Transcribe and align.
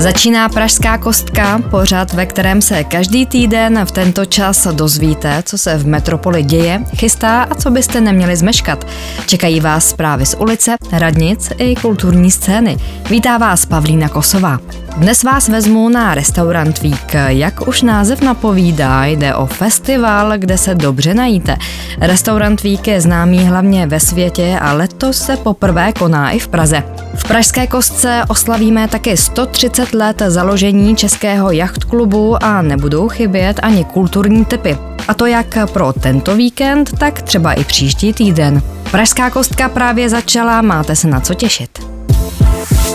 Začíná 0.00 0.48
Pražská 0.48 0.98
kostka, 0.98 1.62
pořad, 1.70 2.12
ve 2.12 2.26
kterém 2.26 2.62
se 2.62 2.84
každý 2.84 3.26
týden 3.26 3.84
v 3.84 3.90
tento 3.90 4.24
čas 4.24 4.66
dozvíte, 4.66 5.42
co 5.46 5.58
se 5.58 5.78
v 5.78 5.86
metropoli 5.86 6.42
děje, 6.42 6.84
chystá 6.96 7.42
a 7.42 7.54
co 7.54 7.70
byste 7.70 8.00
neměli 8.00 8.36
zmeškat. 8.36 8.86
Čekají 9.26 9.60
vás 9.60 9.88
zprávy 9.88 10.26
z 10.26 10.34
ulice, 10.34 10.76
radnic 10.92 11.52
i 11.58 11.76
kulturní 11.76 12.30
scény. 12.30 12.76
Vítá 13.10 13.38
vás 13.38 13.66
Pavlína 13.66 14.08
Kosová. 14.08 14.58
Dnes 14.96 15.22
vás 15.22 15.48
vezmu 15.48 15.88
na 15.88 16.14
restaurant 16.14 16.82
Vík. 16.82 17.14
Jak 17.26 17.68
už 17.68 17.82
název 17.82 18.20
napovídá, 18.20 19.04
jde 19.04 19.34
o 19.34 19.46
festival, 19.46 20.38
kde 20.38 20.58
se 20.58 20.74
dobře 20.74 21.14
najíte. 21.14 21.56
Restaurant 22.00 22.62
Vík 22.62 22.88
je 22.88 23.00
známý 23.00 23.38
hlavně 23.38 23.86
ve 23.86 24.00
světě 24.00 24.58
a 24.60 24.72
letos 24.72 25.18
se 25.18 25.36
poprvé 25.36 25.92
koná 25.92 26.30
i 26.30 26.38
v 26.38 26.48
Praze. 26.48 26.82
V 27.14 27.24
Pražské 27.24 27.66
kostce 27.66 28.22
oslavíme 28.28 28.88
také 28.88 29.16
130 29.16 29.94
let 29.94 30.22
založení 30.26 30.96
Českého 30.96 31.50
jachtklubu 31.50 32.44
a 32.44 32.62
nebudou 32.62 33.08
chybět 33.08 33.60
ani 33.62 33.84
kulturní 33.84 34.44
typy. 34.44 34.78
A 35.08 35.14
to 35.14 35.26
jak 35.26 35.58
pro 35.72 35.92
tento 35.92 36.36
víkend, 36.36 36.98
tak 36.98 37.22
třeba 37.22 37.52
i 37.52 37.64
příští 37.64 38.12
týden. 38.12 38.62
Pražská 38.90 39.30
kostka 39.30 39.68
právě 39.68 40.08
začala, 40.08 40.62
máte 40.62 40.96
se 40.96 41.08
na 41.08 41.20
co 41.20 41.34
těšit. 41.34 41.70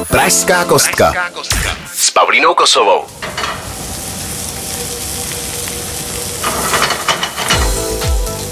Pražská 0.09 0.63
kostka 0.63 1.13
s 1.43 1.84
Pavlínou 2.15 2.55
Kosovou. 2.55 3.05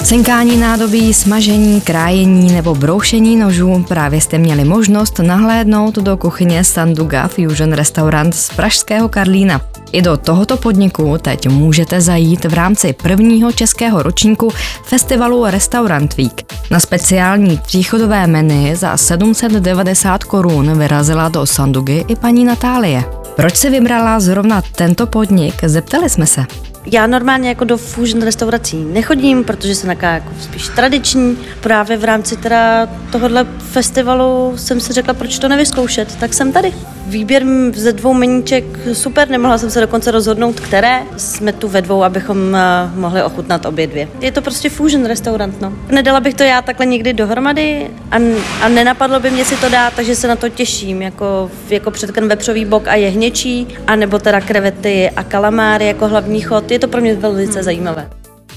Cinkání 0.04 0.58
nádobí, 0.58 1.14
smažení, 1.14 1.82
krájení 1.82 2.52
nebo 2.52 2.76
broušení 2.76 3.36
nožů 3.36 3.86
právě 3.88 4.22
jste 4.22 4.38
měli 4.38 4.64
možnost 4.64 5.20
nahlédnout 5.20 5.96
do 5.96 6.18
kuchyně 6.18 6.64
Sanduga 6.64 7.28
Fusion 7.28 7.74
Restaurant 7.74 8.36
z 8.36 8.50
Pražského 8.50 9.10
Karlína. 9.10 9.62
I 9.92 10.02
do 10.02 10.18
tohoto 10.18 10.58
podniku 10.58 11.18
teď 11.22 11.48
můžete 11.48 12.02
zajít 12.02 12.46
v 12.46 12.54
rámci 12.54 12.94
prvního 12.94 13.52
českého 13.52 14.04
ročníku 14.04 14.52
festivalu 14.84 15.46
Restaurant 15.46 16.18
Week. 16.18 16.54
Na 16.72 16.80
speciální 16.80 17.58
tříchodové 17.58 18.28
menu 18.28 18.76
za 18.76 18.98
790 18.98 20.24
korun 20.24 20.78
vyrazila 20.80 21.30
do 21.30 21.46
Sandugy 21.46 22.06
i 22.08 22.16
paní 22.16 22.46
Natálie. 22.46 23.04
Proč 23.36 23.56
si 23.56 23.70
vybrala 23.70 24.20
zrovna 24.20 24.62
tento 24.76 25.08
podnik, 25.08 25.64
zeptali 25.64 26.10
jsme 26.10 26.26
se. 26.26 26.46
Já 26.86 27.08
normálně 27.08 27.50
jako 27.50 27.64
do 27.64 27.78
fusion 27.78 28.22
restaurací 28.22 28.84
nechodím, 28.84 29.44
protože 29.44 29.76
jsem 29.76 29.88
taková 29.88 30.12
jako 30.12 30.30
spíš 30.42 30.70
tradiční. 30.70 31.38
Právě 31.62 31.98
v 31.98 32.04
rámci 32.04 32.38
teda 32.38 32.88
tohohle 33.12 33.46
festivalu 33.60 34.54
jsem 34.58 34.80
si 34.80 34.94
řekla, 34.94 35.14
proč 35.14 35.40
to 35.40 35.48
nevyzkoušet, 35.48 36.16
tak 36.16 36.34
jsem 36.34 36.52
tady. 36.52 36.74
Výběr 37.08 37.44
ze 37.74 37.94
dvou 37.94 38.14
meníček 38.14 38.64
super, 38.94 39.30
nemohla 39.30 39.58
jsem 39.58 39.70
se 39.70 39.82
dokonce 39.82 40.12
rozhodnout, 40.12 40.60
které. 40.60 41.02
Jsme 41.18 41.54
tu 41.54 41.68
ve 41.68 41.82
dvou, 41.82 42.04
abychom 42.04 42.56
eh, 42.56 42.92
mohli 42.96 43.24
ochutnat 43.24 43.66
obě 43.66 43.88
dvě. 43.88 44.08
Je 44.22 44.32
to 44.32 44.42
prostě 44.42 44.70
fusion 44.70 45.06
restaurant, 45.06 45.62
no. 45.62 45.74
Nedala 45.90 46.20
bych 46.20 46.34
to 46.34 46.44
já 46.44 46.62
takhle 46.62 46.86
nikdy 46.86 47.14
dohromady 47.14 47.90
a, 48.12 48.16
a 48.62 48.70
nenapadlo 48.70 49.20
by 49.20 49.32
mě 49.32 49.46
si 49.46 49.56
to 49.58 49.70
dát, 49.70 49.94
takže 49.94 50.16
se 50.16 50.28
na 50.28 50.36
to 50.36 50.50
těším, 50.50 51.02
jako, 51.02 51.52
jako 51.70 51.92
předken 51.92 52.28
vepřový 52.28 52.66
bok 52.66 52.88
a 52.88 52.96
jehněčí, 52.96 53.68
anebo 53.88 54.20
teda 54.20 54.42
krevety 54.42 55.10
a 55.16 55.24
kalamáry 55.24 55.88
jako 55.88 56.08
hlavní 56.08 56.42
chod. 56.42 56.72
Je 56.72 56.80
to 56.80 56.88
pro 56.88 57.02
mě 57.02 57.16
velice 57.16 57.54
hmm. 57.54 57.64
zajímavé. 57.64 58.10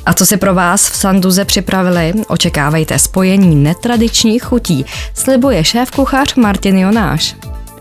A 0.07 0.15
co 0.15 0.27
si 0.27 0.37
pro 0.37 0.55
vás 0.55 0.91
v 0.91 0.97
Sanduze 0.97 1.45
připravili? 1.45 2.13
Očekávejte 2.29 2.99
spojení 2.99 3.57
netradičních 3.57 4.43
chutí, 4.43 4.87
slibuje 5.15 5.65
šéf 5.65 5.91
kuchař 5.91 6.35
Martin 6.35 6.79
Jonáš. 6.79 7.37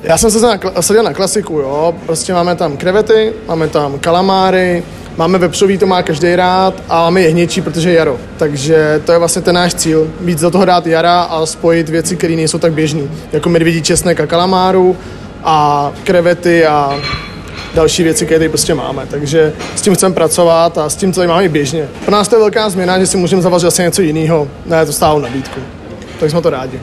Já 0.07 0.17
jsem 0.17 0.31
se 0.31 0.39
sadil 0.79 1.03
na 1.03 1.13
klasiku, 1.13 1.53
jo. 1.59 1.95
Prostě 2.05 2.33
máme 2.33 2.55
tam 2.55 2.77
krevety, 2.77 3.33
máme 3.47 3.67
tam 3.67 3.99
kalamáry, 3.99 4.83
máme 5.17 5.37
vepřový, 5.37 5.77
to 5.77 5.85
má 5.85 6.03
každý 6.03 6.35
rád 6.35 6.83
a 6.89 7.01
máme 7.01 7.21
jehněčí, 7.21 7.61
protože 7.61 7.89
je 7.89 7.95
jaro. 7.95 8.17
Takže 8.37 9.01
to 9.05 9.11
je 9.11 9.17
vlastně 9.17 9.41
ten 9.41 9.55
náš 9.55 9.73
cíl, 9.73 10.07
víc 10.21 10.41
do 10.41 10.51
toho 10.51 10.65
dát 10.65 10.87
jara 10.87 11.21
a 11.21 11.45
spojit 11.45 11.89
věci, 11.89 12.15
které 12.15 12.35
nejsou 12.35 12.57
tak 12.57 12.73
běžné, 12.73 13.01
jako 13.31 13.49
medvědí 13.49 13.81
česnek 13.81 14.19
a 14.19 14.27
kalamáru 14.27 14.97
a 15.43 15.91
krevety 16.03 16.65
a 16.65 16.99
další 17.73 18.03
věci, 18.03 18.25
které 18.25 18.39
tady 18.39 18.49
prostě 18.49 18.73
máme. 18.73 19.05
Takže 19.09 19.53
s 19.75 19.81
tím 19.81 19.95
chceme 19.95 20.15
pracovat 20.15 20.77
a 20.77 20.89
s 20.89 20.95
tím, 20.95 21.13
co 21.13 21.19
tady 21.19 21.27
máme 21.27 21.49
běžně. 21.49 21.87
Pro 22.05 22.11
nás 22.11 22.27
to 22.27 22.35
je 22.35 22.39
velká 22.39 22.69
změna, 22.69 22.99
že 22.99 23.07
si 23.07 23.17
můžeme 23.17 23.41
zavařit 23.41 23.67
asi 23.67 23.81
něco 23.81 24.01
jiného, 24.01 24.47
ne 24.65 24.85
to 24.85 24.93
stále 24.93 25.21
nabídku. 25.21 25.59
Tak 26.19 26.29
jsme 26.29 26.41
to 26.41 26.49
rádi. 26.49 26.79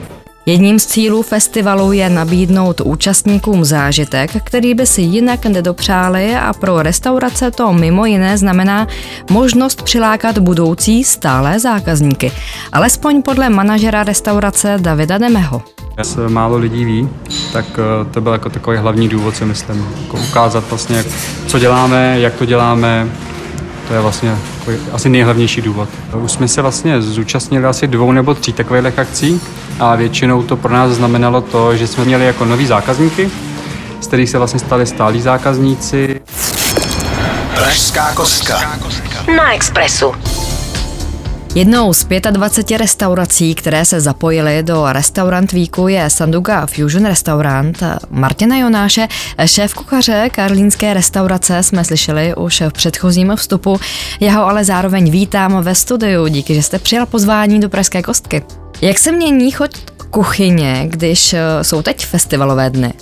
Jedním 0.47 0.79
z 0.79 0.87
cílů 0.87 1.23
festivalu 1.23 1.93
je 1.93 2.11
nabídnout 2.11 2.81
účastníkům 2.81 3.65
zážitek, 3.65 4.31
který 4.45 4.75
by 4.75 4.87
si 4.87 5.03
jinak 5.03 5.47
nedopřáli 5.47 6.35
a 6.35 6.53
pro 6.53 6.83
restaurace 6.83 7.51
to 7.51 7.73
mimo 7.73 8.07
jiné 8.07 8.39
znamená 8.39 8.87
možnost 9.31 9.83
přilákat 9.83 10.39
budoucí 10.39 11.05
stále 11.05 11.61
zákazníky. 11.61 12.33
Alespoň 12.73 13.23
podle 13.23 13.51
manažera 13.51 14.03
restaurace 14.03 14.79
Davida 14.81 15.19
Demeho. 15.19 15.63
Se 16.03 16.29
málo 16.29 16.59
lidí 16.59 16.85
ví, 16.85 17.09
tak 17.53 17.65
eh, 17.79 18.11
to 18.11 18.21
byl 18.21 18.33
jako 18.33 18.51
takový 18.51 18.77
hlavní 18.77 19.09
důvod, 19.09 19.37
si 19.37 19.45
myslím. 19.45 19.87
Jako 20.03 20.17
ukázat 20.17 20.65
vlastně, 20.71 21.05
co 21.47 21.59
děláme, 21.59 22.21
jak 22.21 22.35
to 22.35 22.45
děláme, 22.45 23.09
to 23.89 23.95
je 23.95 24.01
vlastně 24.01 24.37
asi 24.93 25.09
nejhlavnější 25.09 25.61
důvod. 25.61 25.89
Už 26.15 26.33
jsme 26.33 26.49
se 26.49 26.63
vlastně 26.63 27.03
zúčastnili 27.03 27.65
asi 27.65 27.87
dvou 27.87 28.13
nebo 28.13 28.35
tří 28.35 28.53
takových 28.53 28.99
akcí 28.99 29.41
a 29.81 29.95
většinou 29.97 30.43
to 30.43 30.57
pro 30.57 30.73
nás 30.73 30.93
znamenalo 30.93 31.41
to, 31.41 31.77
že 31.77 31.87
jsme 31.87 32.05
měli 32.05 32.27
jako 32.27 32.45
nový 32.45 32.67
zákazníky, 32.67 33.31
z 34.01 34.07
kterých 34.07 34.31
se 34.31 34.39
vlastně 34.39 34.61
stali 34.61 34.87
stálí 34.87 35.21
zákazníci. 35.21 36.21
Pražská 37.55 38.13
kostka. 38.15 38.79
Na 39.37 39.55
Expressu. 39.55 40.13
Jednou 41.55 41.93
z 41.93 42.07
25 42.31 42.79
restaurací, 42.79 43.55
které 43.55 43.85
se 43.85 44.01
zapojily 44.01 44.63
do 44.63 44.85
Restaurant 44.93 45.53
Víku 45.53 45.89
je 45.89 46.11
Sanduga 46.11 46.67
Fusion 46.67 47.05
Restaurant. 47.05 47.83
Martina 48.11 48.57
Jonáše, 48.57 49.09
šéf 49.45 49.75
kuchaře 49.75 50.31
karlínské 50.35 50.95
restaurace, 50.95 51.63
jsme 51.63 51.85
slyšeli 51.85 52.35
už 52.35 52.61
v 52.61 52.73
předchozím 52.73 53.33
vstupu. 53.37 53.81
Já 54.21 54.33
ho 54.33 54.47
ale 54.47 54.65
zároveň 54.65 55.11
vítám 55.11 55.63
ve 55.63 55.75
studiu. 55.75 56.27
Díky, 56.27 56.55
že 56.55 56.63
jste 56.63 56.79
přijal 56.79 57.07
pozvání 57.07 57.61
do 57.61 57.69
Pražské 57.69 58.03
kostky. 58.03 58.43
Jak 58.81 58.99
se 58.99 59.13
mění 59.13 59.51
choď 59.51 59.77
kuchyně, 60.11 60.85
když 60.87 61.35
jsou 61.63 61.83
teď 61.83 62.07
festivalové 62.07 62.71
dny? 62.71 62.93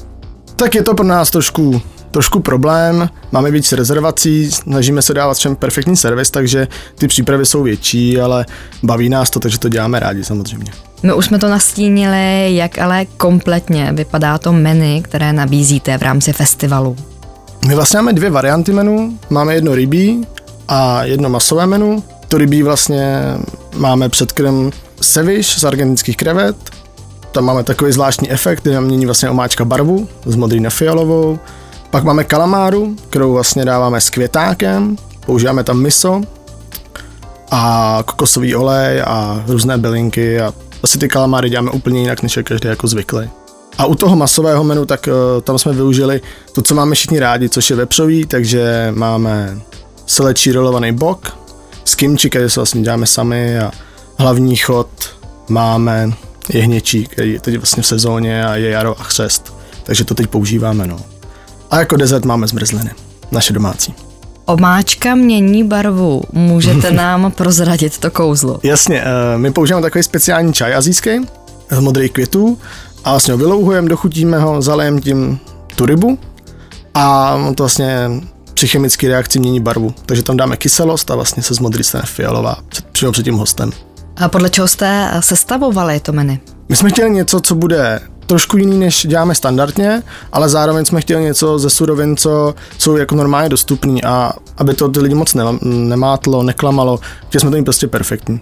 Tak 0.57 0.75
je 0.75 0.83
to 0.83 0.95
pro 0.95 1.07
nás 1.07 1.31
trošku 1.31 1.83
trošku 2.11 2.41
problém, 2.41 3.09
máme 3.33 3.51
víc 3.51 3.73
rezervací, 3.73 4.51
snažíme 4.51 5.03
se 5.03 5.15
dávat 5.15 5.37
všem 5.37 5.57
perfektní 5.57 5.97
servis, 5.97 6.31
takže 6.31 6.69
ty 6.95 7.09
přípravy 7.09 7.47
jsou 7.47 7.63
větší, 7.63 8.21
ale 8.21 8.47
baví 8.83 9.09
nás 9.09 9.31
to, 9.31 9.41
takže 9.41 9.59
to 9.59 9.69
děláme 9.69 10.01
rádi 10.01 10.25
samozřejmě. 10.25 10.73
My 11.03 11.15
už 11.15 11.27
jsme 11.27 11.39
to 11.39 11.49
nastínili, 11.49 12.55
jak 12.55 12.79
ale 12.79 13.05
kompletně 13.05 13.93
vypadá 13.93 14.39
to 14.39 14.53
menu, 14.53 15.03
které 15.03 15.33
nabízíte 15.33 15.99
v 15.99 16.03
rámci 16.03 16.33
festivalu. 16.33 16.97
My 17.67 17.75
vlastně 17.75 17.97
máme 17.97 18.13
dvě 18.13 18.31
varianty 18.31 18.73
menu. 18.73 19.19
Máme 19.31 19.55
jedno 19.55 19.75
rybí 19.75 20.27
a 20.69 21.05
jedno 21.05 21.29
masové 21.29 21.67
menu. 21.67 22.03
To 22.29 22.39
rybí 22.39 22.63
vlastně 22.63 23.23
máme 23.77 24.09
předkrm 24.09 24.71
seviš 25.01 25.59
z 25.59 25.65
argentinských 25.65 26.17
krevet. 26.17 26.57
Tam 27.33 27.45
máme 27.45 27.65
takový 27.65 27.93
zvláštní 27.93 28.31
efekt, 28.31 28.63
kde 28.63 28.81
mění 28.81 29.07
vlastně 29.07 29.31
omáčka 29.31 29.65
barvu 29.65 30.09
z 30.27 30.37
modrý 30.37 30.61
na 30.61 30.71
fialovou. 30.71 31.39
Pak 31.91 32.05
máme 32.05 32.25
kalamáru, 32.25 32.97
kterou 33.11 33.33
vlastně 33.33 33.65
dáváme 33.65 34.01
s 34.01 34.11
květákem, 34.11 34.97
používáme 35.27 35.65
tam 35.65 35.81
miso 35.81 36.21
a 37.51 37.99
kokosový 38.07 38.55
olej 38.55 39.03
a 39.07 39.45
různé 39.47 39.79
bylinky 39.79 40.41
a 40.41 40.55
asi 40.83 40.99
ty 40.99 41.09
kalamáry 41.09 41.51
děláme 41.51 41.71
úplně 41.71 42.01
jinak, 42.01 42.23
než 42.23 42.37
je 42.37 42.43
každý 42.43 42.69
jako 42.69 42.87
zvyklý. 42.87 43.31
A 43.79 43.87
u 43.87 43.95
toho 43.95 44.17
masového 44.17 44.65
menu, 44.65 44.87
tak 44.87 45.09
uh, 45.09 45.41
tam 45.43 45.59
jsme 45.59 45.73
využili 45.73 46.21
to, 46.53 46.63
co 46.63 46.75
máme 46.75 46.95
všichni 46.95 47.19
rádi, 47.19 47.49
což 47.49 47.71
je 47.71 47.77
vepřový, 47.77 48.27
takže 48.27 48.93
máme 48.95 49.61
selečí 50.07 50.53
rolovaný 50.53 50.93
bok, 50.93 51.39
s 51.85 51.95
kimči, 51.95 52.31
který 52.31 52.51
se 52.51 52.61
vlastně 52.61 52.83
děláme 52.83 53.07
sami 53.07 53.59
a 53.59 53.71
hlavní 54.19 54.57
chod 54.57 54.89
máme 55.49 56.13
jehněčí, 56.53 57.07
který 57.07 57.33
je 57.33 57.41
teď 57.41 57.57
vlastně 57.57 57.83
v 57.83 57.87
sezóně 57.87 58.45
a 58.45 58.57
je 58.57 58.71
jaro 58.71 59.01
a 59.01 59.03
chřest, 59.03 59.55
takže 59.85 60.05
to 60.05 60.15
teď 60.15 60.27
používáme. 60.27 60.87
No. 60.87 61.20
A 61.71 61.79
jako 61.79 61.97
dezert 61.97 62.25
máme 62.25 62.47
zmrzliny, 62.47 62.91
naše 63.33 63.53
domácí. 63.53 63.95
Omáčka 64.45 65.15
mění 65.15 65.65
barvu. 65.65 66.23
Můžete 66.33 66.91
nám 66.91 67.33
prozradit 67.33 67.99
to 67.99 68.11
kouzlo? 68.11 68.61
Jasně, 68.63 69.03
eh, 69.03 69.39
my 69.39 69.53
používáme 69.53 69.83
takový 69.83 70.05
speciální 70.05 70.53
čaj 70.53 70.75
azijský 70.75 71.11
z 71.71 71.79
modrých 71.79 72.13
květů 72.13 72.59
a 73.05 73.11
vlastně 73.11 73.33
ho 73.33 73.39
vylouhujeme, 73.39 73.89
dochutíme 73.89 74.39
ho, 74.39 74.63
zalejeme 74.63 75.01
tím 75.01 75.39
tu 75.77 75.87
rybu 75.87 76.19
a 76.95 77.37
to 77.57 77.63
vlastně 77.63 78.11
při 78.55 78.69
chemické 78.69 79.09
reakci 79.09 79.39
mění 79.39 79.61
barvu. 79.61 79.95
Takže 80.07 80.23
tam 80.23 80.37
dáme 80.37 80.57
kyselost 80.57 81.11
a 81.11 81.15
vlastně 81.15 81.43
se 81.43 81.55
z 81.55 81.59
modrý 81.59 81.85
stane 81.85 82.05
fialová 82.07 82.57
před, 82.69 82.85
přímo 82.85 83.13
před 83.13 83.23
tím 83.23 83.35
hostem. 83.37 83.73
A 84.17 84.29
podle 84.29 84.51
čeho 84.51 84.69
jste 84.69 85.11
sestavovali 85.21 86.01
to 86.01 86.13
menu? 86.13 86.39
My 86.69 86.77
jsme 86.77 86.91
chtěli 86.91 87.11
něco, 87.11 87.41
co 87.41 87.55
bude 87.55 88.01
trošku 88.31 88.57
jiný, 88.57 88.79
než 88.79 89.07
děláme 89.07 89.35
standardně, 89.35 90.03
ale 90.33 90.49
zároveň 90.49 90.85
jsme 90.85 91.01
chtěli 91.01 91.23
něco 91.23 91.59
ze 91.59 91.71
surovin, 91.71 92.17
co 92.17 92.55
jsou 92.79 92.97
jako 92.97 93.15
normálně 93.15 93.49
dostupný 93.49 94.05
a 94.05 94.33
aby 94.57 94.75
to 94.75 94.89
ty 94.89 95.01
lidi 95.01 95.15
moc 95.15 95.37
nemátlo, 95.63 96.43
neklamalo, 96.43 97.01
chtěli 97.29 97.41
jsme 97.41 97.51
to 97.51 97.57
mít 97.57 97.65
prostě 97.65 97.87
perfektní. 97.87 98.41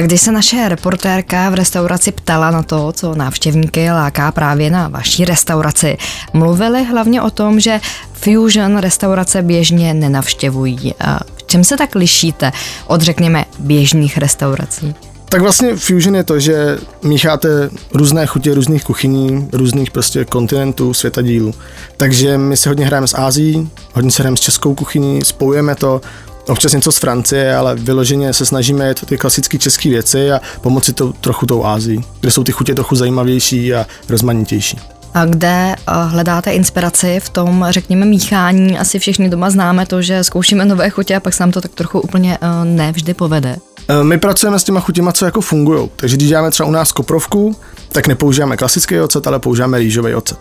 Když 0.00 0.20
se 0.20 0.32
naše 0.32 0.68
reportérka 0.68 1.50
v 1.50 1.54
restauraci 1.54 2.12
ptala 2.12 2.50
na 2.50 2.62
to, 2.62 2.92
co 2.92 3.14
návštěvníky 3.14 3.90
láká 3.90 4.32
právě 4.32 4.70
na 4.70 4.88
vaší 4.88 5.24
restauraci, 5.24 5.96
mluvili 6.32 6.84
hlavně 6.84 7.22
o 7.22 7.30
tom, 7.30 7.60
že 7.60 7.80
fusion 8.12 8.78
restaurace 8.78 9.42
běžně 9.42 9.94
nenavštěvují. 9.94 10.94
A 11.00 11.18
v 11.36 11.42
čem 11.46 11.64
se 11.64 11.76
tak 11.76 11.94
lišíte 11.94 12.52
od, 12.86 13.00
řekněme, 13.00 13.44
běžných 13.58 14.18
restaurací? 14.18 14.94
Tak 15.28 15.42
vlastně 15.42 15.76
fusion 15.76 16.16
je 16.16 16.24
to, 16.24 16.40
že 16.40 16.78
mícháte 17.02 17.48
různé 17.94 18.26
chutě 18.26 18.54
různých 18.54 18.84
kuchyní, 18.84 19.48
různých 19.52 19.90
prostě 19.90 20.24
kontinentů, 20.24 20.94
světa 20.94 21.22
dílu. 21.22 21.54
Takže 21.96 22.38
my 22.38 22.56
se 22.56 22.68
hodně 22.68 22.86
hrajeme 22.86 23.08
s 23.08 23.18
Ázií, 23.18 23.70
hodně 23.92 24.10
se 24.10 24.22
hrajeme 24.22 24.36
s 24.36 24.40
českou 24.40 24.74
kuchyní, 24.74 25.24
spojujeme 25.24 25.74
to, 25.74 26.00
občas 26.48 26.72
něco 26.72 26.92
z 26.92 26.98
Francie, 26.98 27.56
ale 27.56 27.74
vyloženě 27.74 28.32
se 28.32 28.46
snažíme 28.46 28.86
jet 28.86 29.06
ty 29.06 29.18
klasické 29.18 29.58
české 29.58 29.88
věci 29.88 30.32
a 30.32 30.40
pomoci 30.60 30.92
to 30.92 31.12
trochu 31.12 31.46
tou 31.46 31.64
Ázii, 31.64 32.00
kde 32.20 32.30
jsou 32.30 32.44
ty 32.44 32.52
chutě 32.52 32.74
trochu 32.74 32.96
zajímavější 32.96 33.74
a 33.74 33.86
rozmanitější. 34.08 34.78
A 35.14 35.24
kde 35.24 35.74
eh, 35.74 35.92
hledáte 36.06 36.52
inspiraci 36.52 37.20
v 37.20 37.28
tom, 37.28 37.66
řekněme, 37.70 38.06
míchání? 38.06 38.78
Asi 38.78 38.98
všichni 38.98 39.28
doma 39.28 39.50
známe 39.50 39.86
to, 39.86 40.02
že 40.02 40.24
zkoušíme 40.24 40.64
nové 40.64 40.90
chutě 40.90 41.16
a 41.16 41.20
pak 41.20 41.34
se 41.34 41.42
nám 41.42 41.52
to 41.52 41.60
tak 41.60 41.74
trochu 41.74 42.00
úplně 42.00 42.38
eh, 42.40 42.64
nevždy 42.64 43.14
povede. 43.14 43.56
Eh, 43.88 44.04
my 44.04 44.18
pracujeme 44.18 44.58
s 44.58 44.64
těma 44.64 44.80
chutěma, 44.80 45.12
co 45.12 45.24
jako 45.24 45.40
fungují. 45.40 45.90
Takže 45.96 46.16
když 46.16 46.28
děláme 46.28 46.50
třeba 46.50 46.68
u 46.68 46.72
nás 46.72 46.92
koprovku, 46.92 47.56
tak 47.92 48.06
nepoužíváme 48.06 48.56
klasický 48.56 49.00
ocet, 49.00 49.26
ale 49.26 49.38
používáme 49.38 49.78
rýžový 49.78 50.14
ocet. 50.14 50.38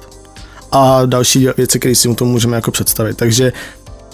A 0.72 1.06
další 1.06 1.48
věci, 1.58 1.80
které 1.80 1.96
si 1.96 2.08
mu 2.08 2.16
tomu 2.16 2.32
můžeme 2.32 2.56
jako 2.56 2.72
představit. 2.72 3.18
Takže 3.18 3.54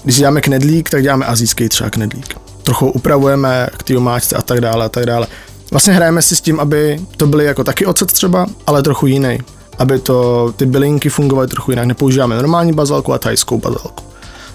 když 0.03 0.17
děláme 0.17 0.41
knedlík, 0.41 0.89
tak 0.89 1.03
děláme 1.03 1.25
azijský 1.25 1.69
třeba 1.69 1.89
knedlík. 1.89 2.35
Trochu 2.63 2.89
upravujeme 2.89 3.67
k 3.77 3.83
té 3.83 3.97
omáčce 3.97 4.35
a 4.35 4.41
tak 4.41 4.61
dále 4.61 4.85
a 4.85 4.89
tak 4.89 5.05
dále. 5.05 5.27
Vlastně 5.71 5.93
hrajeme 5.93 6.21
si 6.21 6.35
s 6.35 6.41
tím, 6.41 6.59
aby 6.59 6.99
to 7.17 7.27
byly 7.27 7.45
jako 7.45 7.63
taky 7.63 7.85
ocet 7.85 8.11
třeba, 8.11 8.47
ale 8.67 8.83
trochu 8.83 9.07
jiný. 9.07 9.39
Aby 9.77 9.99
to, 9.99 10.53
ty 10.57 10.65
bylinky 10.65 11.09
fungovaly 11.09 11.47
trochu 11.47 11.71
jinak. 11.71 11.85
Nepoužíváme 11.85 12.35
normální 12.35 12.73
bazalku 12.73 13.13
a 13.13 13.17
thajskou 13.17 13.57
bazalku. 13.57 14.03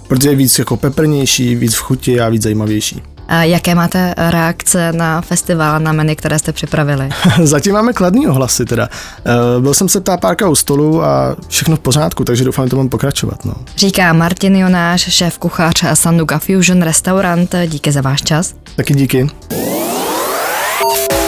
Protože 0.09 0.29
je 0.29 0.37
víc 0.37 0.59
jako 0.59 0.77
peprnější, 0.77 1.57
víc 1.57 1.75
v 1.75 1.81
chuti 1.81 2.21
a 2.21 2.29
víc 2.29 2.43
zajímavější. 2.43 3.03
A 3.29 3.43
jaké 3.43 3.75
máte 3.75 4.15
reakce 4.17 4.93
na 4.93 5.21
festival, 5.21 5.81
na 5.81 5.93
menu, 5.93 6.17
které 6.17 6.39
jste 6.39 6.53
připravili? 6.53 7.09
Zatím 7.43 7.73
máme 7.73 7.93
kladný 7.93 8.29
ohlasy 8.29 8.65
teda. 8.65 8.89
Eh, 9.27 9.61
byl 9.61 9.75
jsem 9.75 9.89
se 9.89 10.01
ptá 10.01 10.17
párka 10.17 10.49
u 10.49 10.55
stolu 10.55 11.05
a 11.05 11.37
všechno 11.49 11.77
v 11.77 11.81
pořádku, 11.81 12.25
takže 12.25 12.45
doufám, 12.45 12.67
že 12.67 12.71
to 12.71 12.77
mám 12.77 12.89
pokračovat. 12.89 13.45
No. 13.45 13.55
Říká 13.77 14.13
Martin 14.13 14.57
Jonáš, 14.57 15.01
šéf 15.01 15.39
kuchař 15.39 15.85
Sanduka 15.95 16.39
Fusion 16.39 16.83
Restaurant. 16.83 17.55
Díky 17.67 17.93
za 17.93 18.01
váš 18.01 18.23
čas. 18.23 18.55
Taky 18.77 18.95
díky. 18.95 19.31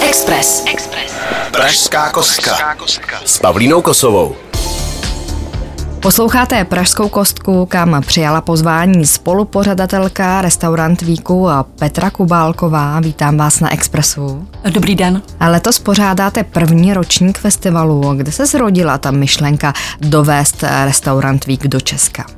Express. 0.08 0.64
Express. 0.66 1.12
Pražská 1.52 2.10
kostka. 2.10 2.76
S 3.24 3.38
Pavlínou 3.38 3.82
Kosovou. 3.82 4.36
Posloucháte 6.00 6.64
Pražskou 6.64 7.08
kostku, 7.08 7.66
kam 7.66 8.02
přijala 8.06 8.40
pozvání 8.40 9.06
spolupořadatelka 9.06 10.40
restaurant 10.42 11.02
Víku 11.02 11.48
Petra 11.78 12.10
Kubálková. 12.10 13.00
Vítám 13.00 13.36
vás 13.36 13.60
na 13.60 13.72
Expressu. 13.72 14.48
Dobrý 14.70 14.94
den. 14.94 15.22
A 15.40 15.48
letos 15.48 15.78
pořádáte 15.78 16.44
první 16.44 16.94
ročník 16.94 17.38
festivalu. 17.38 18.14
Kde 18.16 18.32
se 18.32 18.46
zrodila 18.46 18.98
ta 18.98 19.10
myšlenka 19.10 19.72
dovést 20.00 20.64
restaurant 20.84 21.46
Vík 21.46 21.66
do 21.66 21.80
Česka? 21.80 22.37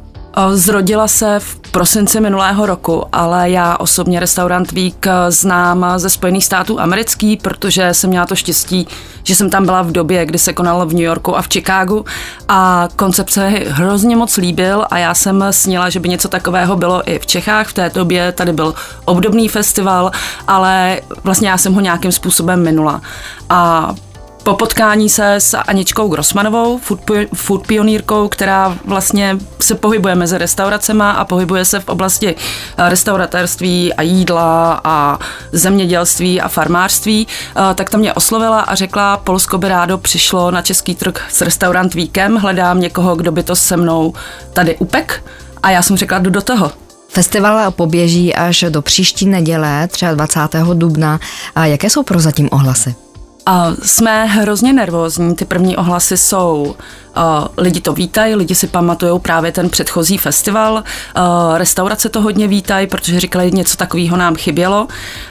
Zrodila 0.54 1.08
se 1.08 1.40
v 1.40 1.56
prosinci 1.56 2.20
minulého 2.20 2.66
roku, 2.66 3.04
ale 3.12 3.50
já 3.50 3.76
osobně 3.76 4.20
restaurant 4.20 4.72
Week 4.72 5.06
znám 5.28 5.86
ze 5.96 6.10
Spojených 6.10 6.44
států 6.44 6.80
americký, 6.80 7.36
protože 7.36 7.94
jsem 7.94 8.10
měla 8.10 8.26
to 8.26 8.36
štěstí, 8.36 8.88
že 9.22 9.34
jsem 9.34 9.50
tam 9.50 9.64
byla 9.64 9.82
v 9.82 9.92
době, 9.92 10.26
kdy 10.26 10.38
se 10.38 10.52
konalo 10.52 10.86
v 10.86 10.92
New 10.92 11.02
Yorku 11.02 11.36
a 11.36 11.42
v 11.42 11.48
Chicagu 11.48 12.04
a 12.48 12.88
koncept 12.96 13.30
se 13.30 13.46
hrozně 13.48 14.16
moc 14.16 14.36
líbil 14.36 14.86
a 14.90 14.98
já 14.98 15.14
jsem 15.14 15.44
snila, 15.50 15.90
že 15.90 16.00
by 16.00 16.08
něco 16.08 16.28
takového 16.28 16.76
bylo 16.76 17.10
i 17.10 17.18
v 17.18 17.26
Čechách. 17.26 17.68
V 17.68 17.72
té 17.72 17.90
době 17.94 18.32
tady 18.32 18.52
byl 18.52 18.74
obdobný 19.04 19.48
festival, 19.48 20.10
ale 20.48 21.00
vlastně 21.24 21.48
já 21.48 21.58
jsem 21.58 21.74
ho 21.74 21.80
nějakým 21.80 22.12
způsobem 22.12 22.62
minula. 22.62 23.00
A 23.48 23.94
po 24.42 24.54
potkání 24.54 25.08
se 25.08 25.34
s 25.34 25.56
Aničkou 25.56 26.08
Grossmanovou, 26.08 26.78
food, 26.78 27.00
food 27.34 27.66
pionýrkou, 27.66 28.28
která 28.28 28.78
vlastně 28.84 29.38
se 29.60 29.74
pohybuje 29.74 30.14
mezi 30.14 30.38
restauracema 30.38 31.10
a 31.10 31.24
pohybuje 31.24 31.64
se 31.64 31.80
v 31.80 31.88
oblasti 31.88 32.34
eh, 32.34 32.88
restauratérství 32.88 33.94
a 33.94 34.02
jídla 34.02 34.80
a 34.84 35.18
zemědělství 35.52 36.40
a 36.40 36.48
farmářství, 36.48 37.26
eh, 37.26 37.74
tak 37.74 37.90
to 37.90 37.98
mě 37.98 38.14
oslovila 38.14 38.60
a 38.60 38.74
řekla, 38.74 39.16
Polsko 39.16 39.58
by 39.58 39.68
rádo 39.68 39.98
přišlo 39.98 40.50
na 40.50 40.62
český 40.62 40.94
trh 40.94 41.14
s 41.28 41.40
restaurant 41.40 41.94
víkem, 41.94 42.36
hledám 42.36 42.80
někoho, 42.80 43.16
kdo 43.16 43.32
by 43.32 43.42
to 43.42 43.56
se 43.56 43.76
mnou 43.76 44.12
tady 44.52 44.76
upek 44.76 45.24
a 45.62 45.70
já 45.70 45.82
jsem 45.82 45.96
řekla, 45.96 46.18
jdu 46.18 46.30
do 46.30 46.42
toho. 46.42 46.72
Festival 47.08 47.70
poběží 47.70 48.34
až 48.34 48.64
do 48.68 48.82
příští 48.82 49.26
neděle, 49.26 49.88
23. 50.14 50.58
dubna. 50.74 51.20
A 51.54 51.66
jaké 51.66 51.90
jsou 51.90 52.02
prozatím 52.02 52.48
ohlasy? 52.52 53.09
A 53.50 53.74
jsme 53.82 54.26
hrozně 54.26 54.72
nervózní, 54.72 55.36
ty 55.36 55.44
první 55.44 55.76
ohlasy 55.76 56.16
jsou, 56.16 56.76
uh, 57.16 57.46
lidi 57.56 57.80
to 57.80 57.92
vítají, 57.92 58.34
lidi 58.34 58.54
si 58.54 58.66
pamatují 58.66 59.20
právě 59.20 59.52
ten 59.52 59.70
předchozí 59.70 60.18
festival, 60.18 60.74
uh, 60.74 61.58
restaurace 61.58 62.08
to 62.08 62.20
hodně 62.20 62.48
vítají, 62.48 62.86
protože 62.86 63.20
říkali, 63.20 63.52
něco 63.52 63.76
takového 63.76 64.16
nám 64.16 64.34
chybělo. 64.34 64.88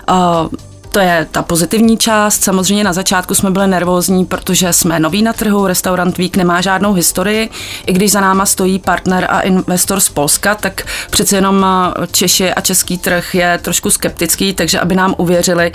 Uh, 0.09 0.49
to 0.91 0.99
je 0.99 1.27
ta 1.31 1.41
pozitivní 1.41 1.97
část. 1.97 2.43
Samozřejmě 2.43 2.83
na 2.83 2.93
začátku 2.93 3.35
jsme 3.35 3.51
byli 3.51 3.67
nervózní, 3.67 4.25
protože 4.25 4.73
jsme 4.73 4.99
noví 4.99 5.21
na 5.21 5.33
trhu, 5.33 5.67
restaurant 5.67 6.17
Week 6.17 6.37
nemá 6.37 6.61
žádnou 6.61 6.93
historii. 6.93 7.49
I 7.85 7.93
když 7.93 8.11
za 8.11 8.21
náma 8.21 8.45
stojí 8.45 8.79
partner 8.79 9.27
a 9.29 9.41
investor 9.41 9.99
z 9.99 10.09
Polska, 10.09 10.55
tak 10.55 10.85
přece 11.09 11.35
jenom 11.35 11.65
Češi 12.11 12.53
a 12.53 12.61
český 12.61 12.97
trh 12.97 13.35
je 13.35 13.59
trošku 13.61 13.89
skeptický, 13.89 14.53
takže 14.53 14.79
aby 14.79 14.95
nám 14.95 15.15
uvěřili, 15.17 15.71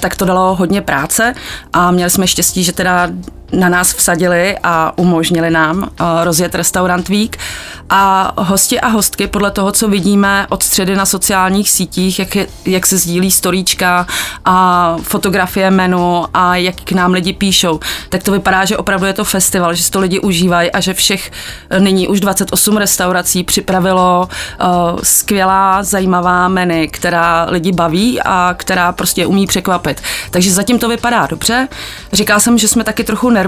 tak 0.00 0.16
to 0.16 0.24
dalo 0.24 0.54
hodně 0.54 0.82
práce 0.82 1.34
a 1.72 1.90
měli 1.90 2.10
jsme 2.10 2.26
štěstí, 2.26 2.64
že 2.64 2.72
teda 2.72 3.10
na 3.54 3.68
nás 3.68 3.92
vsadili 3.94 4.56
a 4.62 4.92
umožnili 4.96 5.50
nám 5.50 5.78
uh, 5.78 5.86
rozjet 6.24 6.54
restaurant 6.54 7.08
Week. 7.08 7.36
A 7.90 8.32
hosti 8.36 8.80
a 8.80 8.88
hostky, 8.88 9.26
podle 9.26 9.50
toho, 9.50 9.72
co 9.72 9.88
vidíme 9.88 10.46
od 10.48 10.62
středy 10.62 10.96
na 10.96 11.06
sociálních 11.06 11.70
sítích, 11.70 12.18
jak, 12.18 12.36
je, 12.36 12.46
jak 12.64 12.86
se 12.86 12.98
sdílí 12.98 13.30
storíčka 13.30 14.06
a 14.44 14.96
fotografie 15.02 15.70
menu 15.70 16.24
a 16.34 16.56
jak 16.56 16.74
k 16.74 16.92
nám 16.92 17.12
lidi 17.12 17.32
píšou, 17.32 17.80
tak 18.08 18.22
to 18.22 18.32
vypadá, 18.32 18.64
že 18.64 18.76
opravdu 18.76 19.06
je 19.06 19.12
to 19.12 19.24
festival, 19.24 19.74
že 19.74 19.82
si 19.82 19.90
to 19.90 20.00
lidi 20.00 20.20
užívají 20.20 20.70
a 20.70 20.80
že 20.80 20.94
všech 20.94 21.30
eh, 21.70 21.80
nyní 21.80 22.08
už 22.08 22.20
28 22.20 22.76
restaurací 22.76 23.44
připravilo 23.44 24.28
uh, 24.60 24.66
skvělá, 25.02 25.82
zajímavá 25.82 26.48
menu, 26.48 26.86
která 26.90 27.46
lidi 27.50 27.72
baví 27.72 28.20
a 28.22 28.54
která 28.58 28.92
prostě 28.92 29.26
umí 29.26 29.46
překvapit. 29.46 30.02
Takže 30.30 30.52
zatím 30.52 30.78
to 30.78 30.88
vypadá 30.88 31.26
dobře. 31.26 31.68
Říkal 32.12 32.40
jsem, 32.40 32.58
že 32.58 32.68
jsme 32.68 32.84
taky 32.84 33.04
trochu 33.04 33.30
nervózní. 33.30 33.43